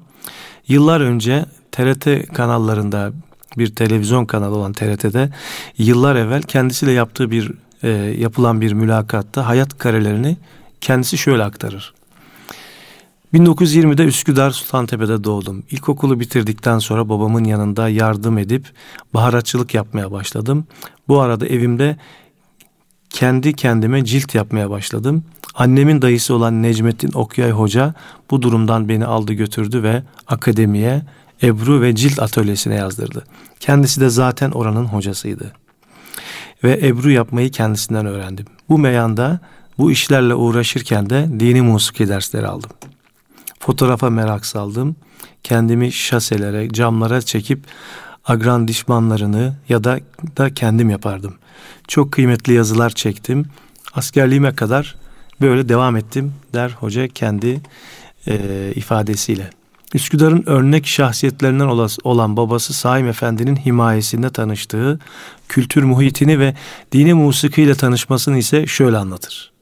yıllar 0.69 1.01
önce 1.01 1.45
TRT 1.73 2.33
kanallarında 2.35 3.13
bir 3.59 3.75
televizyon 3.75 4.25
kanalı 4.25 4.57
olan 4.57 4.73
TRT'de 4.73 5.31
yıllar 5.79 6.17
evvel 6.17 6.43
kendisiyle 6.43 6.93
yaptığı 6.93 7.31
bir 7.31 7.53
e, 7.83 7.89
yapılan 8.19 8.61
bir 8.61 8.73
mülakatta 8.73 9.47
hayat 9.47 9.79
karelerini 9.79 10.37
kendisi 10.81 11.19
şöyle 11.19 11.43
aktarır. 11.43 11.95
1920'de 13.35 14.05
Üsküdar 14.05 14.51
Sultantepe'de 14.51 15.25
doğdum. 15.25 15.63
İlkokulu 15.71 16.21
bitirdikten 16.21 16.79
sonra 16.79 17.09
babamın 17.09 17.45
yanında 17.45 17.89
yardım 17.89 18.39
edip 18.39 18.67
baharatçılık 19.15 19.75
yapmaya 19.75 20.13
başladım. 20.13 20.67
Bu 21.09 21.21
arada 21.21 21.47
evimde 21.47 21.97
kendi 23.11 23.53
kendime 23.53 24.05
cilt 24.05 24.35
yapmaya 24.35 24.71
başladım. 24.71 25.25
Annemin 25.55 26.03
dayısı 26.03 26.35
olan 26.35 26.63
Necmettin 26.63 27.13
Okyay 27.15 27.51
Hoca 27.51 27.95
bu 28.31 28.43
durumdan 28.43 28.89
beni 28.89 29.07
aldı 29.07 29.33
götürdü 29.33 29.83
ve 29.83 30.03
akademiye 30.27 31.03
Ebru 31.43 31.81
ve 31.81 31.95
cilt 31.95 32.19
atölyesine 32.19 32.75
yazdırdı. 32.75 33.25
Kendisi 33.61 34.01
de 34.01 34.11
zaten 34.11 34.51
oranın 34.51 34.85
hocasıydı. 34.85 35.53
Ve 36.65 36.81
Ebru 36.83 37.11
yapmayı 37.11 37.51
kendisinden 37.51 38.07
öğrendim. 38.07 38.47
Bu 38.69 38.79
meyanda 38.79 39.41
bu 39.79 39.91
işlerle 39.91 40.35
uğraşırken 40.35 41.11
de 41.11 41.29
dini 41.41 41.63
musiki 41.63 42.09
dersleri 42.09 42.47
aldım. 42.47 42.71
Fotoğrafa 43.69 44.11
merak 44.11 44.47
saldım. 44.47 44.97
Kendimi 45.43 45.93
şaselere, 45.93 46.73
camlara 46.73 47.21
çekip 47.23 47.61
agrandişmanlarını 48.25 49.55
ya 49.69 49.85
da 49.85 50.01
da 50.37 50.55
kendim 50.55 50.91
yapardım. 50.91 51.35
Çok 51.89 52.13
kıymetli 52.13 52.53
yazılar 52.53 52.91
çektim. 52.91 53.47
Askerliğime 53.95 54.55
kadar 54.55 54.97
böyle 55.41 55.69
devam 55.69 55.97
ettim 55.97 56.33
der 56.55 56.71
hoca 56.71 57.09
kendi 57.09 57.61
e, 58.29 58.73
ifadesiyle. 58.75 59.51
Üsküdar'ın 59.95 60.45
örnek 60.47 60.87
şahsiyetlerinden 60.87 61.89
olan 62.05 62.37
babası 62.37 62.75
Saim 62.75 63.09
Efendi'nin 63.09 63.57
himayesinde 63.57 64.31
tanıştığı 64.31 64.99
kültür 65.49 65.83
muhitini 65.83 66.39
ve 66.39 66.55
dini 66.93 67.15
musikiyle 67.15 67.75
tanışmasını 67.75 68.39
ise 68.39 68.67
şöyle 68.67 68.97
anlatır. 68.97 69.58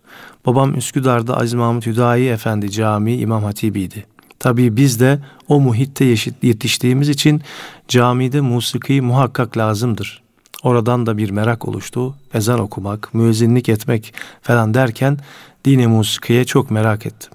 Babam 0.46 0.74
Üsküdar'da 0.74 1.36
Aziz 1.36 1.54
Mahmut 1.54 1.86
Hüdayi 1.86 2.28
Efendi 2.28 2.70
Camii 2.70 3.16
İmam 3.16 3.44
Hatibi'ydi. 3.44 4.06
Tabii 4.38 4.76
biz 4.76 5.00
de 5.00 5.18
o 5.48 5.60
muhitte 5.60 6.04
yetiştiğimiz 6.42 7.08
için 7.08 7.42
camide 7.88 8.40
musiki 8.40 9.00
muhakkak 9.00 9.56
lazımdır. 9.56 10.22
Oradan 10.62 11.06
da 11.06 11.18
bir 11.18 11.30
merak 11.30 11.68
oluştu. 11.68 12.14
Ezan 12.34 12.60
okumak, 12.60 13.14
müezzinlik 13.14 13.68
etmek 13.68 14.14
falan 14.42 14.74
derken 14.74 15.18
dini 15.64 15.86
musikiye 15.86 16.44
çok 16.44 16.70
merak 16.70 17.06
ettim. 17.06 17.30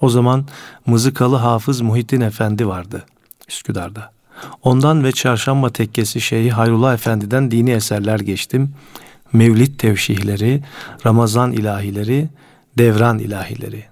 O 0.00 0.08
zaman 0.08 0.44
mızıkalı 0.86 1.36
hafız 1.36 1.80
Muhittin 1.80 2.20
Efendi 2.20 2.66
vardı 2.66 3.04
Üsküdar'da. 3.48 4.12
Ondan 4.62 5.04
ve 5.04 5.12
Çarşamba 5.12 5.70
Tekkesi 5.70 6.20
Şeyhi 6.20 6.50
Hayrullah 6.50 6.94
Efendi'den 6.94 7.50
dini 7.50 7.70
eserler 7.70 8.20
geçtim. 8.20 8.74
Mevlid 9.32 9.78
tevşihleri, 9.78 10.62
Ramazan 11.06 11.52
ilahileri, 11.52 12.28
devran 12.78 13.18
ilahileri. 13.18 13.84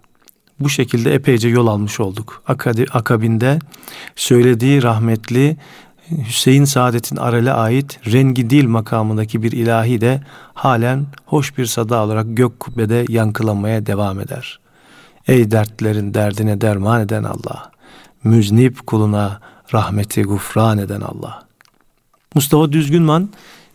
Bu 0.61 0.69
şekilde 0.69 1.15
epeyce 1.15 1.49
yol 1.49 1.67
almış 1.67 2.01
olduk. 2.01 2.43
Akabinde 2.93 3.59
söylediği 4.17 4.83
rahmetli 4.83 5.57
Hüseyin 6.29 6.65
Saadet'in 6.65 7.17
Arel'e 7.17 7.53
ait 7.53 8.01
rengi 8.13 8.51
dil 8.51 8.67
makamındaki 8.67 9.43
bir 9.43 9.53
ilahi 9.53 10.01
de 10.01 10.21
halen 10.55 11.07
hoş 11.27 11.59
bir 11.59 11.67
sada 11.67 12.05
olarak 12.05 12.27
gök 12.29 12.61
kubbede 12.61 13.05
yankılamaya 13.09 13.87
devam 13.87 14.21
eder. 14.21 14.61
Ey 15.29 15.51
dertlerin 15.51 16.15
derdine 16.15 16.61
derman 16.61 17.01
eden 17.01 17.25
Allah, 17.25 17.71
müznip 18.25 18.87
kuluna 18.87 19.41
rahmeti 19.75 20.23
gufran 20.23 20.79
eden 20.79 21.01
Allah. 21.01 21.47
Mustafa 22.35 22.73
Düzgünman 22.73 23.29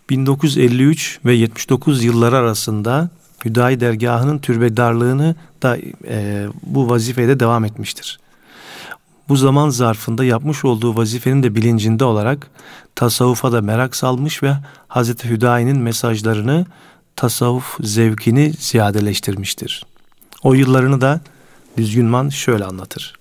1953 0.09 1.19
ve 1.25 1.33
79 1.33 2.03
yılları 2.03 2.37
arasında 2.37 3.09
Hüdayi 3.45 3.79
dergahının 3.79 4.39
türbedarlığını 4.39 5.35
da 5.63 5.77
e, 6.07 6.47
bu 6.63 6.89
vazifede 6.89 7.39
devam 7.39 7.65
etmiştir. 7.65 8.19
Bu 9.29 9.35
zaman 9.35 9.69
zarfında 9.69 10.23
yapmış 10.23 10.65
olduğu 10.65 10.95
vazifenin 10.95 11.43
de 11.43 11.55
bilincinde 11.55 12.05
olarak 12.05 12.47
tasavvufa 12.95 13.51
da 13.51 13.61
merak 13.61 13.95
salmış 13.95 14.43
ve 14.43 14.53
Hazreti 14.87 15.29
Hüdayi'nin 15.29 15.79
mesajlarını 15.79 16.65
tasavvuf 17.15 17.77
zevkini 17.81 18.53
ziyadeleştirmiştir. 18.59 19.85
O 20.43 20.53
yıllarını 20.53 21.01
da 21.01 21.21
Düzgünman 21.77 22.29
şöyle 22.29 22.65
anlatır. 22.65 23.18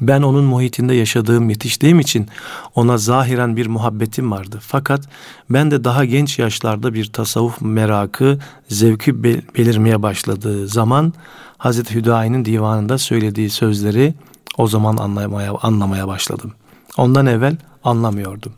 Ben 0.00 0.22
onun 0.22 0.44
muhitinde 0.44 0.94
yaşadığım, 0.94 1.50
yetiştiğim 1.50 2.00
için 2.00 2.28
ona 2.74 2.98
zahiren 2.98 3.56
bir 3.56 3.66
muhabbetim 3.66 4.30
vardı. 4.30 4.58
Fakat 4.60 5.08
ben 5.50 5.70
de 5.70 5.84
daha 5.84 6.04
genç 6.04 6.38
yaşlarda 6.38 6.94
bir 6.94 7.12
tasavvuf 7.12 7.60
merakı, 7.60 8.38
zevki 8.68 9.24
belirmeye 9.24 10.02
başladığı 10.02 10.68
zaman 10.68 11.12
Hazreti 11.58 11.94
Hüdayi'nin 11.94 12.44
divanında 12.44 12.98
söylediği 12.98 13.50
sözleri 13.50 14.14
o 14.58 14.68
zaman 14.68 14.96
anlamaya, 14.96 15.52
anlamaya 15.62 16.08
başladım. 16.08 16.52
Ondan 16.96 17.26
evvel 17.26 17.56
anlamıyordum. 17.84 18.52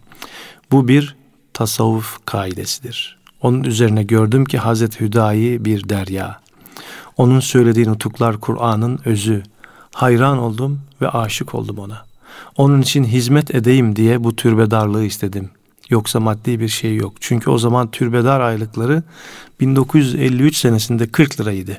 Bu 0.70 0.88
bir 0.88 1.16
tasavvuf 1.52 2.18
kaidesidir. 2.26 3.18
Onun 3.42 3.64
üzerine 3.64 4.02
gördüm 4.02 4.44
ki 4.44 4.58
Hazreti 4.58 5.00
Hüdayi 5.00 5.64
bir 5.64 5.88
derya. 5.88 6.40
Onun 7.16 7.40
söylediği 7.40 7.86
nutuklar 7.86 8.40
Kur'an'ın 8.40 9.00
özü. 9.04 9.42
Hayran 9.94 10.38
oldum 10.38 10.80
ve 11.00 11.08
aşık 11.08 11.54
oldum 11.54 11.78
ona. 11.78 12.04
Onun 12.56 12.82
için 12.82 13.04
hizmet 13.04 13.54
edeyim 13.54 13.96
diye 13.96 14.24
bu 14.24 14.36
türbedarlığı 14.36 15.04
istedim. 15.04 15.50
Yoksa 15.90 16.20
maddi 16.20 16.60
bir 16.60 16.68
şey 16.68 16.96
yok. 16.96 17.12
Çünkü 17.20 17.50
o 17.50 17.58
zaman 17.58 17.90
türbedar 17.90 18.40
aylıkları 18.40 19.02
1953 19.60 20.56
senesinde 20.56 21.06
40 21.06 21.40
liraydı. 21.40 21.78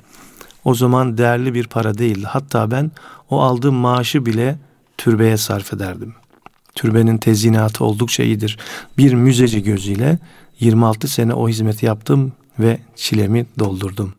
O 0.66 0.76
zaman 0.76 1.18
değerli 1.18 1.54
bir 1.54 1.68
para 1.68 1.98
değildi. 1.98 2.26
Hatta 2.26 2.72
ben 2.72 2.92
o 3.30 3.42
aldığım 3.42 3.76
maaşı 3.76 4.26
bile 4.26 4.58
türbeye 4.98 5.38
sarf 5.38 5.74
ederdim. 5.74 6.14
Türbenin 6.76 7.18
tezinatı 7.18 7.84
oldukça 7.84 8.24
iyidir. 8.24 8.58
Bir 8.98 9.14
müzeci 9.14 9.64
gözüyle 9.64 10.20
26 10.60 11.08
sene 11.08 11.34
o 11.34 11.50
hizmeti 11.50 11.86
yaptım 11.86 12.34
ve 12.60 12.80
çilemi 12.96 13.46
doldurdum 13.60 14.14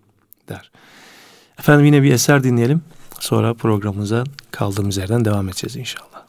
der. 0.49 0.71
Efendim 1.59 1.87
yine 1.87 2.03
bir 2.03 2.13
eser 2.13 2.45
dinleyelim. 2.45 2.83
Sonra 3.23 3.55
programımıza 3.55 4.25
kaldığımız 4.51 4.97
yerden 4.97 5.25
devam 5.25 5.49
edeceğiz 5.49 5.77
inşallah. 5.77 6.23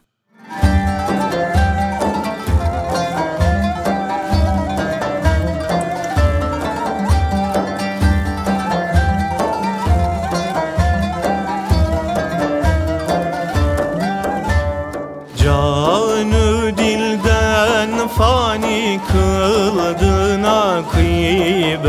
Canı 15.37 16.77
dilden 16.77 18.07
fani 18.07 18.99
kıl 19.11 19.77
kıldın 19.77 20.43
akıbet 20.43 21.83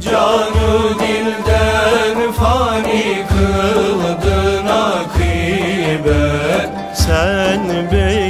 Canı 0.00 0.98
dilden 0.98 1.45
fani 2.38 3.24
kıldın 3.28 4.66
akibet 4.66 6.70
Sen 6.94 7.60
beni 7.92 8.25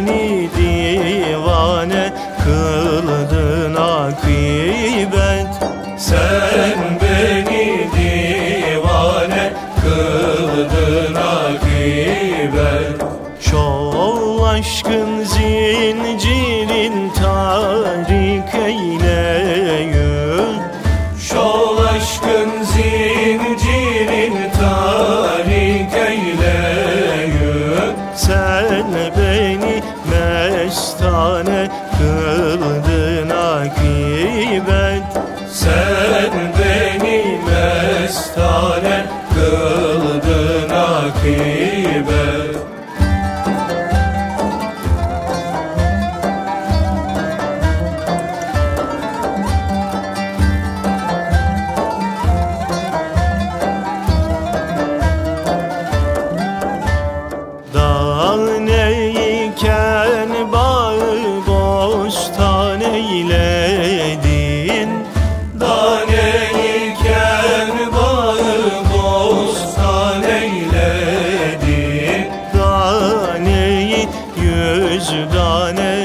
yüz 74.94 75.10
tane 75.32 75.95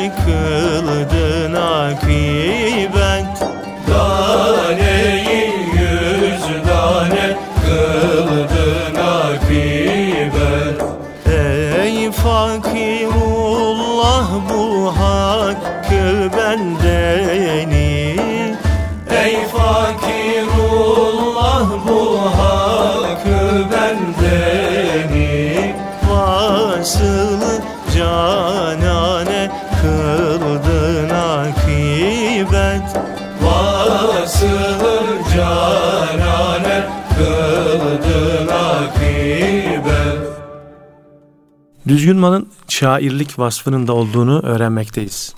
Düzgünman'ın 41.91 42.47
şairlik 42.67 43.39
vasfının 43.39 43.87
da 43.87 43.93
olduğunu 43.93 44.39
öğrenmekteyiz. 44.39 45.33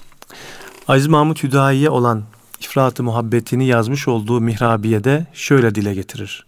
Aziz 0.87 1.07
Mahmut 1.07 1.43
Hüdayi'ye 1.43 1.89
olan 1.89 2.23
ifratı 2.59 3.03
muhabbetini 3.03 3.65
yazmış 3.65 4.07
olduğu 4.07 4.41
Mihrabiye'de 4.41 5.25
şöyle 5.33 5.75
dile 5.75 5.93
getirir. 5.93 6.45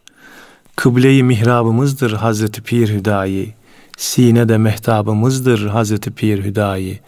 Kıble-i 0.76 1.24
mihrabımızdır 1.24 2.14
Hazreti 2.14 2.62
Pir 2.62 2.90
Hüdayi, 2.90 3.54
sine 3.98 4.50
de 4.50 4.58
mehtabımızdır 4.58 5.68
Hazreti 5.68 6.12
Pir 6.12 6.44
Hüdayi, 6.44 7.00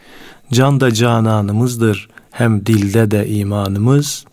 can 0.54 0.80
da 0.80 0.94
cananımızdır 0.94 2.10
hem 2.32 2.66
dilde 2.66 3.12
de 3.12 3.28
imanımız, 3.28 4.26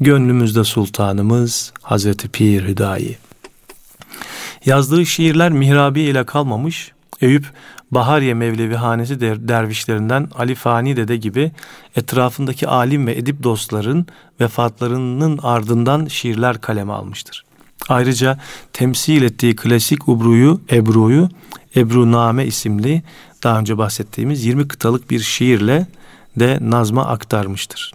gönlümüzde 0.00 0.64
sultanımız 0.64 1.72
Hazreti 1.82 2.28
Pir 2.28 2.68
Hüdayi. 2.68 3.18
Yazdığı 4.64 5.06
şiirler 5.06 5.52
mihrabi 5.52 6.00
ile 6.00 6.24
kalmamış, 6.24 6.92
Eyüp 7.20 7.46
Bahariye 7.90 8.34
Mevlevi 8.34 8.74
Hanesi 8.74 9.20
der, 9.20 9.48
dervişlerinden 9.48 10.28
Ali 10.34 10.54
Fani 10.54 10.96
Dede 10.96 11.16
gibi 11.16 11.52
etrafındaki 11.96 12.68
alim 12.68 13.06
ve 13.06 13.16
edip 13.16 13.42
dostların 13.42 14.06
vefatlarının 14.40 15.38
ardından 15.42 16.06
şiirler 16.06 16.60
kaleme 16.60 16.92
almıştır. 16.92 17.44
Ayrıca 17.88 18.38
temsil 18.72 19.22
ettiği 19.22 19.56
klasik 19.56 20.08
ubruyu, 20.08 20.60
Ebru'yu 20.72 21.28
Ebru 21.76 22.12
Name 22.12 22.46
isimli 22.46 23.02
daha 23.42 23.58
önce 23.58 23.78
bahsettiğimiz 23.78 24.44
20 24.44 24.68
kıtalık 24.68 25.10
bir 25.10 25.20
şiirle 25.20 25.86
de 26.36 26.58
nazma 26.60 27.06
aktarmıştır. 27.06 27.92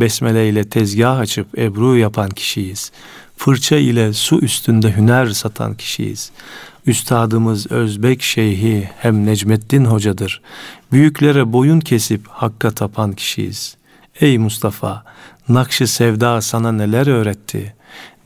Besmele 0.00 0.48
ile 0.48 0.68
tezgah 0.68 1.18
açıp 1.18 1.58
Ebru 1.58 1.96
yapan 1.96 2.30
kişiyiz. 2.30 2.92
Fırça 3.36 3.76
ile 3.76 4.12
su 4.12 4.40
üstünde 4.40 4.96
hüner 4.96 5.26
satan 5.26 5.74
kişiyiz. 5.74 6.30
Üstadımız 6.86 7.72
Özbek 7.72 8.22
Şeyhi 8.22 8.90
hem 8.98 9.26
Necmettin 9.26 9.84
Hocadır. 9.84 10.42
Büyüklere 10.92 11.52
boyun 11.52 11.80
kesip 11.80 12.28
hakka 12.28 12.70
tapan 12.70 13.12
kişiyiz. 13.12 13.76
Ey 14.20 14.38
Mustafa, 14.38 15.04
nakşı 15.48 15.86
sevda 15.86 16.40
sana 16.40 16.72
neler 16.72 17.06
öğretti? 17.06 17.74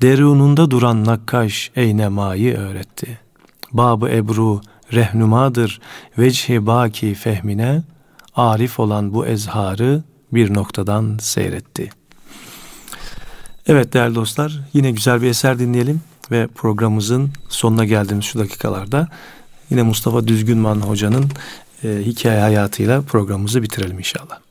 Derununda 0.02 0.70
duran 0.70 1.04
nakkaş 1.04 1.70
eynemayı 1.76 2.56
öğretti. 2.56 3.18
Babı 3.72 4.08
Ebru 4.08 4.60
rehnumadır 4.92 5.80
vecihi 6.18 6.66
baki 6.66 7.14
fehmine, 7.14 7.82
arif 8.36 8.80
olan 8.80 9.14
bu 9.14 9.26
ezharı 9.26 10.02
bir 10.32 10.54
noktadan 10.54 11.18
seyretti. 11.20 11.90
Evet 13.66 13.92
değerli 13.92 14.14
dostlar 14.14 14.60
yine 14.72 14.90
güzel 14.90 15.22
bir 15.22 15.26
eser 15.26 15.58
dinleyelim 15.58 16.00
ve 16.30 16.46
programımızın 16.46 17.30
sonuna 17.48 17.84
geldiğimiz 17.84 18.24
şu 18.24 18.38
dakikalarda 18.38 19.08
yine 19.70 19.82
Mustafa 19.82 20.28
Düzgünman 20.28 20.80
hocanın 20.80 21.30
e, 21.84 21.88
hikaye 21.88 22.40
hayatıyla 22.40 23.02
programımızı 23.02 23.62
bitirelim 23.62 23.98
inşallah. 23.98 24.45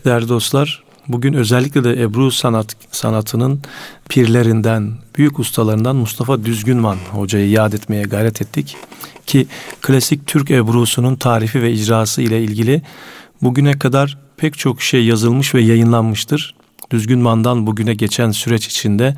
Evet 0.00 0.04
değerli 0.06 0.28
dostlar, 0.28 0.82
bugün 1.08 1.34
özellikle 1.34 1.84
de 1.84 2.02
Ebru 2.02 2.30
sanat 2.30 2.76
sanatının 2.90 3.60
pirlerinden, 4.08 4.92
büyük 5.16 5.38
ustalarından 5.38 5.96
Mustafa 5.96 6.44
Düzgünman 6.44 6.96
hocayı 7.10 7.50
yad 7.50 7.72
etmeye 7.72 8.02
gayret 8.02 8.42
ettik. 8.42 8.76
Ki 9.26 9.46
klasik 9.80 10.26
Türk 10.26 10.50
Ebru'sunun 10.50 11.16
tarifi 11.16 11.62
ve 11.62 11.72
icrası 11.72 12.22
ile 12.22 12.42
ilgili 12.42 12.82
bugüne 13.42 13.78
kadar 13.78 14.18
pek 14.36 14.58
çok 14.58 14.82
şey 14.82 15.04
yazılmış 15.04 15.54
ve 15.54 15.62
yayınlanmıştır. 15.62 16.54
Düzgünman'dan 16.90 17.66
bugüne 17.66 17.94
geçen 17.94 18.30
süreç 18.30 18.66
içinde 18.66 19.16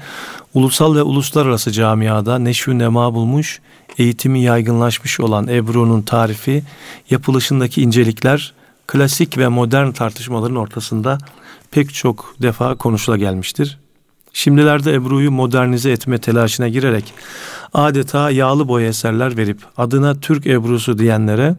ulusal 0.54 0.94
ve 0.94 1.02
uluslararası 1.02 1.72
camiada 1.72 2.38
neşvü 2.38 2.78
nema 2.78 3.14
bulmuş, 3.14 3.60
eğitimi 3.98 4.42
yaygınlaşmış 4.42 5.20
olan 5.20 5.48
Ebru'nun 5.48 6.02
tarifi, 6.02 6.62
yapılışındaki 7.10 7.82
incelikler 7.82 8.54
klasik 8.92 9.38
ve 9.38 9.48
modern 9.48 9.90
tartışmaların 9.90 10.56
ortasında 10.56 11.18
pek 11.70 11.94
çok 11.94 12.34
defa 12.42 12.74
konuşula 12.74 13.16
gelmiştir. 13.16 13.78
Şimdilerde 14.32 14.94
Ebru'yu 14.94 15.30
modernize 15.30 15.90
etme 15.90 16.18
telaşına 16.18 16.68
girerek 16.68 17.14
adeta 17.74 18.30
yağlı 18.30 18.68
boya 18.68 18.88
eserler 18.88 19.36
verip 19.36 19.58
adına 19.76 20.20
Türk 20.20 20.46
Ebru'su 20.46 20.98
diyenlere 20.98 21.56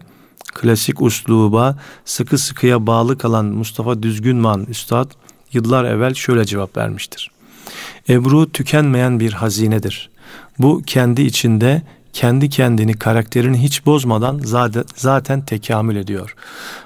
klasik 0.54 1.02
usluba 1.02 1.78
sıkı 2.06 2.38
sıkıya 2.38 2.88
bağlı 2.88 3.18
kalan 3.18 3.46
Mustafa 3.46 4.04
Düzgünman 4.04 4.66
Üstad 4.66 5.12
yıllar 5.54 5.86
evvel 5.86 6.14
şöyle 6.14 6.46
cevap 6.46 6.78
vermiştir. 6.78 7.32
Ebru 8.10 8.52
tükenmeyen 8.52 9.20
bir 9.20 9.34
hazinedir. 9.34 10.10
Bu 10.60 10.82
kendi 10.86 11.22
içinde 11.22 11.82
kendi 12.14 12.50
kendini 12.50 12.94
karakterini 12.94 13.64
hiç 13.64 13.86
bozmadan 13.86 14.42
zaten 14.96 15.42
tekamül 15.42 15.96
ediyor. 15.96 16.36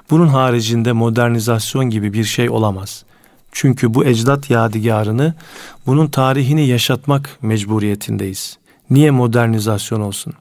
Bunun 0.10 0.28
haricinde 0.28 0.92
modernizasyon 0.92 1.90
gibi 1.90 2.14
bir 2.14 2.24
şey 2.24 2.50
olamaz. 2.50 3.04
Çünkü 3.52 3.94
bu 3.94 4.06
ecdat 4.06 4.50
yadigarını, 4.50 5.34
bunun 5.86 6.08
tarihini 6.08 6.68
yaşatmak 6.68 7.38
mecburiyetindeyiz. 7.42 8.58
Niye 8.90 9.12
modernizasyon 9.12 10.02
olsun? 10.02 10.34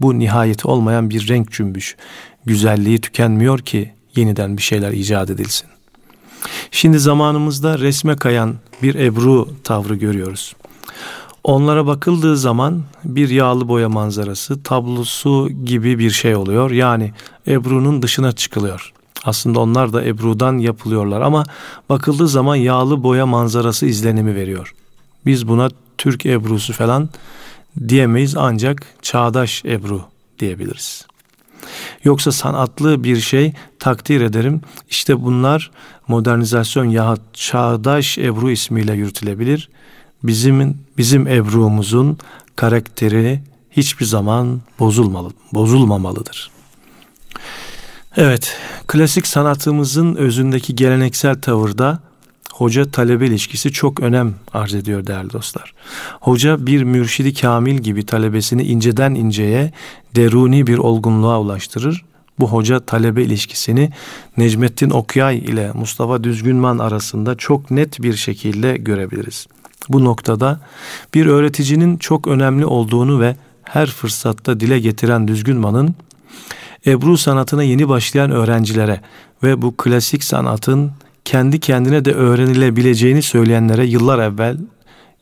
Bu 0.00 0.18
nihayeti 0.18 0.68
olmayan 0.68 1.10
bir 1.10 1.28
renk 1.28 1.52
cümbüş. 1.52 1.96
Güzelliği 2.44 3.00
tükenmiyor 3.00 3.58
ki 3.58 3.92
yeniden 4.16 4.56
bir 4.56 4.62
şeyler 4.62 4.92
icat 4.92 5.30
edilsin. 5.30 5.68
Şimdi 6.70 6.98
zamanımızda 6.98 7.78
resme 7.78 8.16
kayan 8.16 8.54
bir 8.82 8.94
Ebru 8.94 9.48
tavrı 9.64 9.94
görüyoruz. 9.94 10.54
Onlara 11.48 11.86
bakıldığı 11.86 12.36
zaman 12.36 12.82
bir 13.04 13.28
yağlı 13.28 13.68
boya 13.68 13.88
manzarası 13.88 14.62
tablosu 14.62 15.48
gibi 15.64 15.98
bir 15.98 16.10
şey 16.10 16.36
oluyor. 16.36 16.70
Yani 16.70 17.12
Ebru'nun 17.46 18.02
dışına 18.02 18.32
çıkılıyor. 18.32 18.92
Aslında 19.24 19.60
onlar 19.60 19.92
da 19.92 20.04
Ebru'dan 20.04 20.58
yapılıyorlar 20.58 21.20
ama 21.20 21.44
bakıldığı 21.88 22.28
zaman 22.28 22.56
yağlı 22.56 23.02
boya 23.02 23.26
manzarası 23.26 23.86
izlenimi 23.86 24.34
veriyor. 24.34 24.74
Biz 25.26 25.48
buna 25.48 25.70
Türk 25.98 26.26
Ebru'su 26.26 26.72
falan 26.72 27.08
diyemeyiz 27.88 28.36
ancak 28.36 28.86
çağdaş 29.02 29.64
Ebru 29.64 30.02
diyebiliriz. 30.38 31.06
Yoksa 32.04 32.32
sanatlı 32.32 33.04
bir 33.04 33.20
şey 33.20 33.52
takdir 33.78 34.20
ederim. 34.20 34.60
İşte 34.90 35.24
bunlar 35.24 35.70
modernizasyon 36.08 36.84
ya 36.84 37.16
çağdaş 37.32 38.18
Ebru 38.18 38.50
ismiyle 38.50 38.92
yürütülebilir 38.92 39.68
bizim 40.22 40.78
bizim 40.98 41.26
Ebru'muzun 41.26 42.18
karakteri 42.56 43.40
hiçbir 43.70 44.04
zaman 44.04 44.60
bozulmalı, 44.78 45.30
bozulmamalıdır. 45.52 46.50
Evet, 48.16 48.56
klasik 48.86 49.26
sanatımızın 49.26 50.14
özündeki 50.14 50.74
geleneksel 50.74 51.40
tavırda 51.40 51.98
hoca 52.52 52.90
talebe 52.90 53.26
ilişkisi 53.26 53.72
çok 53.72 54.00
önem 54.00 54.34
arz 54.52 54.74
ediyor 54.74 55.06
değerli 55.06 55.32
dostlar. 55.32 55.74
Hoca 56.20 56.66
bir 56.66 56.82
mürşidi 56.82 57.34
kamil 57.34 57.78
gibi 57.78 58.06
talebesini 58.06 58.62
inceden 58.62 59.14
inceye 59.14 59.72
deruni 60.16 60.66
bir 60.66 60.78
olgunluğa 60.78 61.40
ulaştırır. 61.40 62.04
Bu 62.38 62.52
hoca 62.52 62.80
talebe 62.80 63.22
ilişkisini 63.22 63.90
Necmettin 64.36 64.90
Okyay 64.90 65.38
ile 65.38 65.72
Mustafa 65.72 66.24
Düzgünman 66.24 66.78
arasında 66.78 67.34
çok 67.34 67.70
net 67.70 68.02
bir 68.02 68.14
şekilde 68.16 68.76
görebiliriz. 68.76 69.46
Bu 69.88 70.04
noktada 70.04 70.60
bir 71.14 71.26
öğreticinin 71.26 71.96
çok 71.96 72.26
önemli 72.26 72.66
olduğunu 72.66 73.20
ve 73.20 73.36
her 73.62 73.86
fırsatta 73.86 74.60
dile 74.60 74.80
getiren 74.80 75.28
Düzgünman'ın 75.28 75.94
Ebru 76.86 77.18
sanatına 77.18 77.62
yeni 77.62 77.88
başlayan 77.88 78.30
öğrencilere 78.30 79.00
ve 79.42 79.62
bu 79.62 79.76
klasik 79.76 80.24
sanatın 80.24 80.92
kendi 81.24 81.60
kendine 81.60 82.04
de 82.04 82.12
öğrenilebileceğini 82.12 83.22
söyleyenlere 83.22 83.86
yıllar 83.86 84.18
evvel 84.18 84.58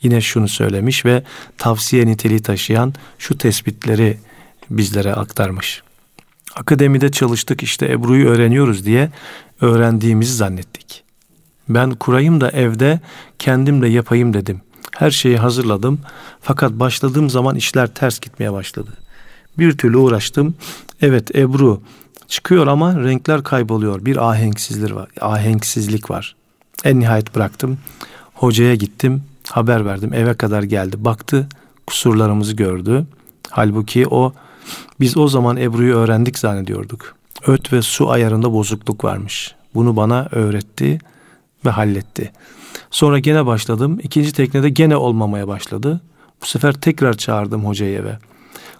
yine 0.02 0.20
şunu 0.20 0.48
söylemiş 0.48 1.04
ve 1.04 1.22
tavsiye 1.58 2.06
niteliği 2.06 2.42
taşıyan 2.42 2.94
şu 3.18 3.38
tespitleri 3.38 4.18
bizlere 4.70 5.14
aktarmış. 5.14 5.82
Akademide 6.56 7.10
çalıştık 7.10 7.62
işte 7.62 7.86
Ebru'yu 7.86 8.28
öğreniyoruz 8.28 8.86
diye 8.86 9.10
öğrendiğimizi 9.60 10.34
zannettik. 10.34 11.05
Ben 11.68 11.90
kurayım 11.90 12.40
da 12.40 12.50
evde 12.50 13.00
kendim 13.38 13.82
de 13.82 13.88
yapayım 13.88 14.34
dedim. 14.34 14.60
Her 14.90 15.10
şeyi 15.10 15.38
hazırladım. 15.38 16.00
Fakat 16.40 16.72
başladığım 16.72 17.30
zaman 17.30 17.56
işler 17.56 17.94
ters 17.94 18.20
gitmeye 18.20 18.52
başladı. 18.52 18.90
Bir 19.58 19.78
türlü 19.78 19.96
uğraştım. 19.96 20.54
Evet 21.02 21.36
Ebru 21.36 21.82
çıkıyor 22.28 22.66
ama 22.66 23.04
renkler 23.04 23.42
kayboluyor. 23.42 24.04
Bir 24.04 24.30
ahenksizlik 24.30 24.94
var. 24.94 25.08
Ahenksizlik 25.20 26.10
var. 26.10 26.36
En 26.84 27.00
nihayet 27.00 27.34
bıraktım. 27.34 27.78
Hocaya 28.34 28.74
gittim. 28.74 29.22
Haber 29.50 29.86
verdim. 29.86 30.14
Eve 30.14 30.34
kadar 30.34 30.62
geldi. 30.62 31.04
Baktı. 31.04 31.48
Kusurlarımızı 31.86 32.52
gördü. 32.52 33.06
Halbuki 33.50 34.08
o 34.08 34.32
biz 35.00 35.16
o 35.16 35.28
zaman 35.28 35.56
Ebru'yu 35.56 35.94
öğrendik 35.94 36.38
zannediyorduk. 36.38 37.14
Öt 37.46 37.72
ve 37.72 37.82
su 37.82 38.10
ayarında 38.10 38.52
bozukluk 38.52 39.04
varmış. 39.04 39.54
Bunu 39.74 39.96
bana 39.96 40.28
öğretti 40.30 40.98
ve 41.64 41.70
halletti. 41.70 42.32
Sonra 42.90 43.18
gene 43.18 43.46
başladım. 43.46 43.98
İkinci 44.02 44.32
teknede 44.32 44.68
gene 44.68 44.96
olmamaya 44.96 45.48
başladı. 45.48 46.00
Bu 46.42 46.46
sefer 46.46 46.72
tekrar 46.72 47.14
çağırdım 47.14 47.66
hocayı 47.66 47.98
eve. 47.98 48.18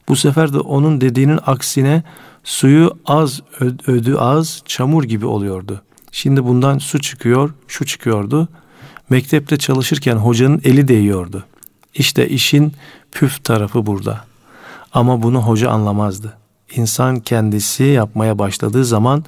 Bu 0.09 0.17
sefer 0.17 0.53
de 0.53 0.59
onun 0.59 1.01
dediğinin 1.01 1.41
aksine 1.47 2.03
suyu 2.45 2.99
az 3.07 3.43
ödü 3.87 4.15
az 4.15 4.63
çamur 4.65 5.05
gibi 5.05 5.27
oluyordu. 5.27 5.83
Şimdi 6.13 6.45
bundan 6.45 6.79
su 6.79 7.01
çıkıyor, 7.01 7.55
şu 7.69 7.85
çıkıyordu. 7.85 8.49
Mektepte 9.11 9.57
çalışırken 9.57 10.17
hocanın 10.17 10.61
eli 10.65 10.89
değiyordu. 10.89 11.45
İşte 11.95 12.29
işin 12.29 12.73
püf 13.13 13.45
tarafı 13.45 13.87
burada. 13.87 14.25
Ama 14.93 15.23
bunu 15.23 15.43
hoca 15.43 15.71
anlamazdı. 15.71 16.37
İnsan 16.77 17.21
kendisi 17.21 17.85
yapmaya 17.85 18.39
başladığı 18.39 18.85
zaman 18.85 19.25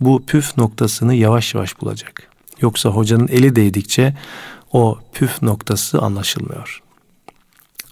bu 0.00 0.22
püf 0.26 0.56
noktasını 0.58 1.14
yavaş 1.14 1.54
yavaş 1.54 1.80
bulacak. 1.80 2.37
Yoksa 2.60 2.88
hocanın 2.88 3.28
eli 3.28 3.56
değdikçe 3.56 4.14
o 4.72 4.98
püf 5.12 5.42
noktası 5.42 5.98
anlaşılmıyor. 5.98 6.82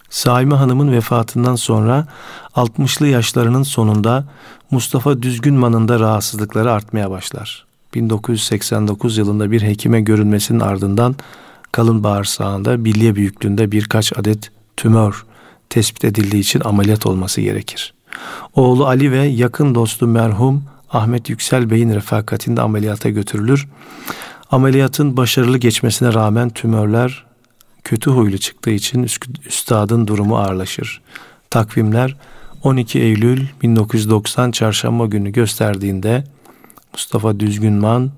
Saime 0.09 0.55
Hanım'ın 0.55 0.91
vefatından 0.91 1.55
sonra 1.55 2.07
60'lı 2.55 3.07
yaşlarının 3.07 3.63
sonunda 3.63 4.25
Mustafa 4.71 5.21
Düzgünman'ın 5.21 5.87
da 5.87 5.99
rahatsızlıkları 5.99 6.71
artmaya 6.71 7.11
başlar. 7.11 7.65
1989 7.93 9.17
yılında 9.17 9.51
bir 9.51 9.61
hekime 9.61 10.01
görünmesinin 10.01 10.59
ardından 10.59 11.15
kalın 11.71 12.03
bağırsağında 12.03 12.85
bilye 12.85 13.15
büyüklüğünde 13.15 13.71
birkaç 13.71 14.17
adet 14.17 14.51
tümör 14.77 15.25
tespit 15.69 16.05
edildiği 16.05 16.41
için 16.41 16.61
ameliyat 16.65 17.05
olması 17.05 17.41
gerekir. 17.41 17.93
Oğlu 18.55 18.87
Ali 18.87 19.11
ve 19.11 19.23
yakın 19.23 19.75
dostu 19.75 20.07
merhum 20.07 20.63
Ahmet 20.91 21.29
Yüksel 21.29 21.69
Bey'in 21.69 21.93
refakatinde 21.93 22.61
ameliyata 22.61 23.09
götürülür. 23.09 23.67
Ameliyatın 24.51 25.17
başarılı 25.17 25.57
geçmesine 25.57 26.13
rağmen 26.13 26.49
tümörler 26.49 27.25
kötü 27.83 28.11
huylu 28.11 28.37
çıktığı 28.37 28.69
için 28.69 29.07
üstadın 29.45 30.07
durumu 30.07 30.37
ağırlaşır. 30.37 31.01
Takvimler 31.49 32.15
12 32.63 32.99
Eylül 32.99 33.45
1990 33.61 34.51
çarşamba 34.51 35.05
günü 35.05 35.31
gösterdiğinde 35.31 36.23
Mustafa 36.93 37.39
Düzgünman 37.39 38.11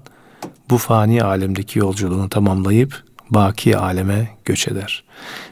bu 0.70 0.78
fani 0.78 1.24
alemdeki 1.24 1.80
yolculuğunu 1.80 2.30
tamamlayıp 2.30 3.04
baki 3.30 3.78
aleme 3.78 4.30
göç 4.46 4.68
eder. 4.68 5.04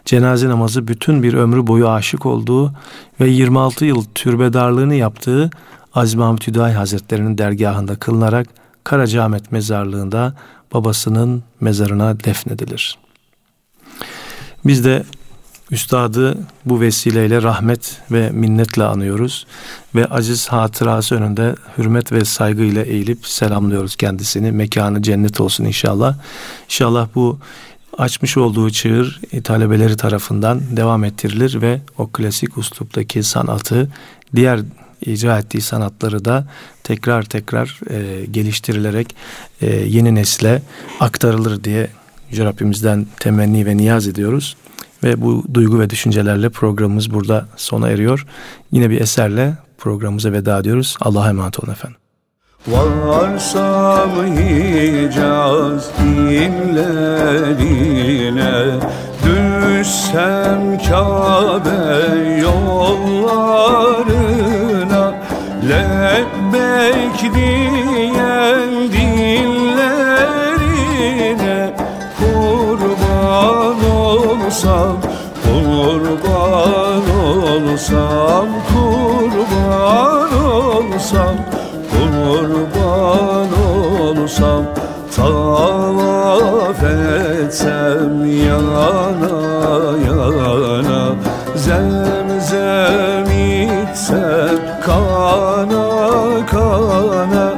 Cenaze 0.05 0.49
namazı 0.49 0.87
bütün 0.87 1.23
bir 1.23 1.33
ömrü 1.33 1.67
boyu 1.67 1.89
aşık 1.89 2.25
olduğu 2.25 2.73
ve 3.21 3.29
26 3.29 3.85
yıl 3.85 4.05
türbedarlığını 4.15 4.95
yaptığı 4.95 5.49
Aziz 5.93 6.15
Mahmut 6.15 6.47
Hüdayi 6.47 6.75
Hazretleri'nin 6.75 7.37
dergahında 7.37 7.95
kılınarak 7.95 8.47
Karacaahmet 8.83 9.51
mezarlığında 9.51 10.33
babasının 10.73 11.43
mezarına 11.61 12.19
defnedilir. 12.19 12.97
Biz 14.65 14.85
de 14.85 15.03
Üstadı 15.71 16.37
bu 16.65 16.81
vesileyle 16.81 17.41
rahmet 17.41 18.01
ve 18.11 18.29
minnetle 18.29 18.83
anıyoruz 18.83 19.47
ve 19.95 20.05
aziz 20.05 20.47
hatırası 20.47 21.15
önünde 21.15 21.55
hürmet 21.77 22.11
ve 22.11 22.25
saygıyla 22.25 22.83
eğilip 22.83 23.27
selamlıyoruz 23.27 23.95
kendisini. 23.95 24.51
Mekanı 24.51 25.01
cennet 25.01 25.41
olsun 25.41 25.65
inşallah. 25.65 26.15
İnşallah 26.65 27.07
bu 27.15 27.39
açmış 27.97 28.37
olduğu 28.37 28.69
çığır 28.69 29.21
e, 29.31 29.41
talebeleri 29.41 29.97
tarafından 29.97 30.61
devam 30.71 31.03
ettirilir 31.03 31.61
ve 31.61 31.81
o 31.97 32.07
klasik 32.07 32.57
usluptaki 32.57 33.23
sanatı 33.23 33.89
diğer 34.35 34.59
icra 35.01 35.39
ettiği 35.39 35.61
sanatları 35.61 36.25
da 36.25 36.45
tekrar 36.83 37.23
tekrar 37.23 37.79
e, 37.89 38.25
geliştirilerek 38.25 39.15
e, 39.61 39.75
yeni 39.75 40.15
nesle 40.15 40.61
aktarılır 40.99 41.63
diye 41.63 41.87
Yüce 42.29 42.45
Rabbimizden 42.45 43.07
temenni 43.19 43.65
ve 43.65 43.77
niyaz 43.77 44.07
ediyoruz. 44.07 44.55
Ve 45.03 45.21
bu 45.21 45.43
duygu 45.53 45.79
ve 45.79 45.89
düşüncelerle 45.89 46.49
programımız 46.49 47.13
burada 47.13 47.47
sona 47.55 47.89
eriyor. 47.89 48.25
Yine 48.71 48.89
bir 48.89 49.01
eserle 49.01 49.53
programımıza 49.77 50.31
veda 50.31 50.59
ediyoruz. 50.59 50.97
Allah'a 51.01 51.29
emanet 51.29 51.59
olun 51.59 51.71
efendim. 51.71 51.97
Varsam 52.67 54.09
Hicaz 54.37 55.89
inlerine 56.29 57.67
Düşsem 59.23 60.77
Kabe 60.89 62.39
yollarına 62.41 63.26
olsam 77.87 78.47
Kurban 78.73 80.31
olsam 80.43 81.35
kurban 81.91 83.51
olsam 83.75 84.63
Tavaf 85.15 86.83
etsem 86.83 88.25
yana 88.25 89.35
yana 90.07 91.15
Zemzem 91.55 93.25
içsem 93.25 94.59
kana 94.85 95.87
kana 96.51 97.53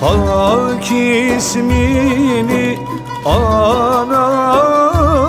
Hak 0.00 0.92
ismini 0.92 2.78
ana 3.24 4.26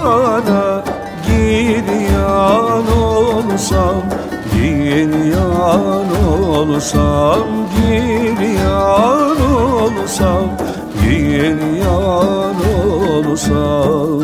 ana 0.03 0.83
Giryan 1.27 2.87
olsam 3.03 4.01
Giryan 4.61 6.09
olsam 6.29 7.47
Giryan 7.75 9.37
olsam 9.41 10.49
Giryan 11.01 12.55
olsam. 13.25 14.21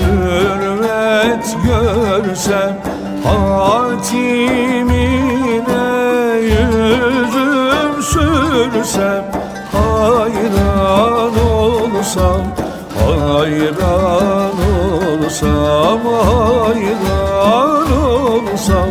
hürmet 0.00 1.56
görsem 1.64 2.76
Hatimine 3.24 4.38
yüzüm 6.40 8.02
sürsem 8.02 9.24
Hayran 9.72 11.34
olsam, 11.50 12.42
hayran 13.04 14.58
olsam 15.22 16.00
Hayran 16.58 17.88
olsam, 17.92 18.90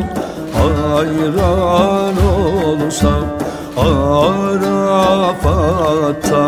hayran 0.53 2.17
olsam 2.17 3.16
Arafat'ta 6.07 6.47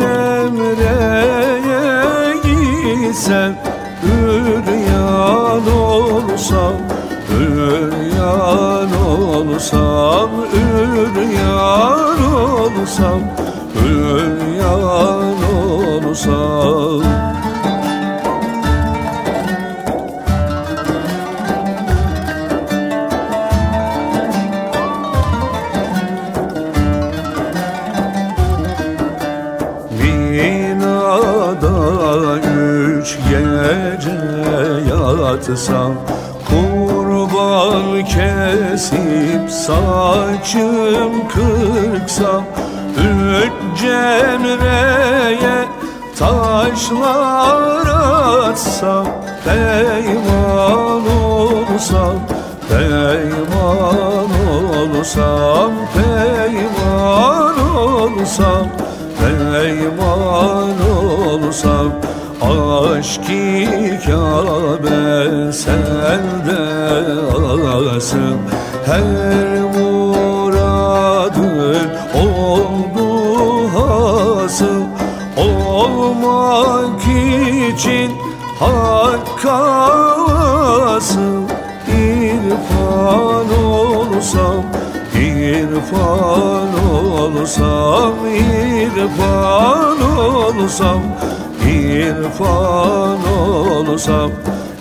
emreye 0.00 1.84
gitsem 2.44 3.52
Üryan 4.22 5.66
olsam, 5.78 6.76
üryan 7.40 8.90
olsam, 9.08 10.30
üryan 10.54 12.20
olsam 12.34 13.20
Üryan 13.86 14.82
olsam 14.82 15.15
Mina'da 16.16 16.48
üç 32.38 33.18
gece 33.28 34.20
yatsam 34.90 35.94
Kurban 36.48 38.04
kesip 38.04 39.50
saçım 39.50 41.12
kırksam 41.28 42.44
Üç 42.96 43.80
cemreye 43.80 45.15
taşlar 46.76 47.86
atsam 48.50 49.06
Peyman 49.44 51.06
olsam, 51.24 52.16
peyman 52.68 54.30
olsam 54.50 55.72
Peyman 55.94 57.58
olsam, 57.76 58.66
peyman 59.20 60.78
olsam 60.96 61.92
Aşk-ı 62.42 63.66
Kabe 64.06 65.52
sende 65.52 66.62
asıl 67.96 68.36
Her 68.86 69.65
için 77.68 78.12
Hakka 78.60 79.52
asıl 80.96 81.42
irfan 81.88 83.64
olsam 83.64 84.62
İrfan 85.16 86.68
olsam, 86.92 88.12
irfan 88.36 90.00
olsam 90.18 91.00
İrfan 91.68 93.18
olsam, 93.86 94.30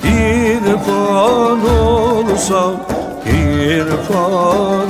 irfan 0.04 1.60
olsam 1.66 2.72
İrfan 3.26 4.90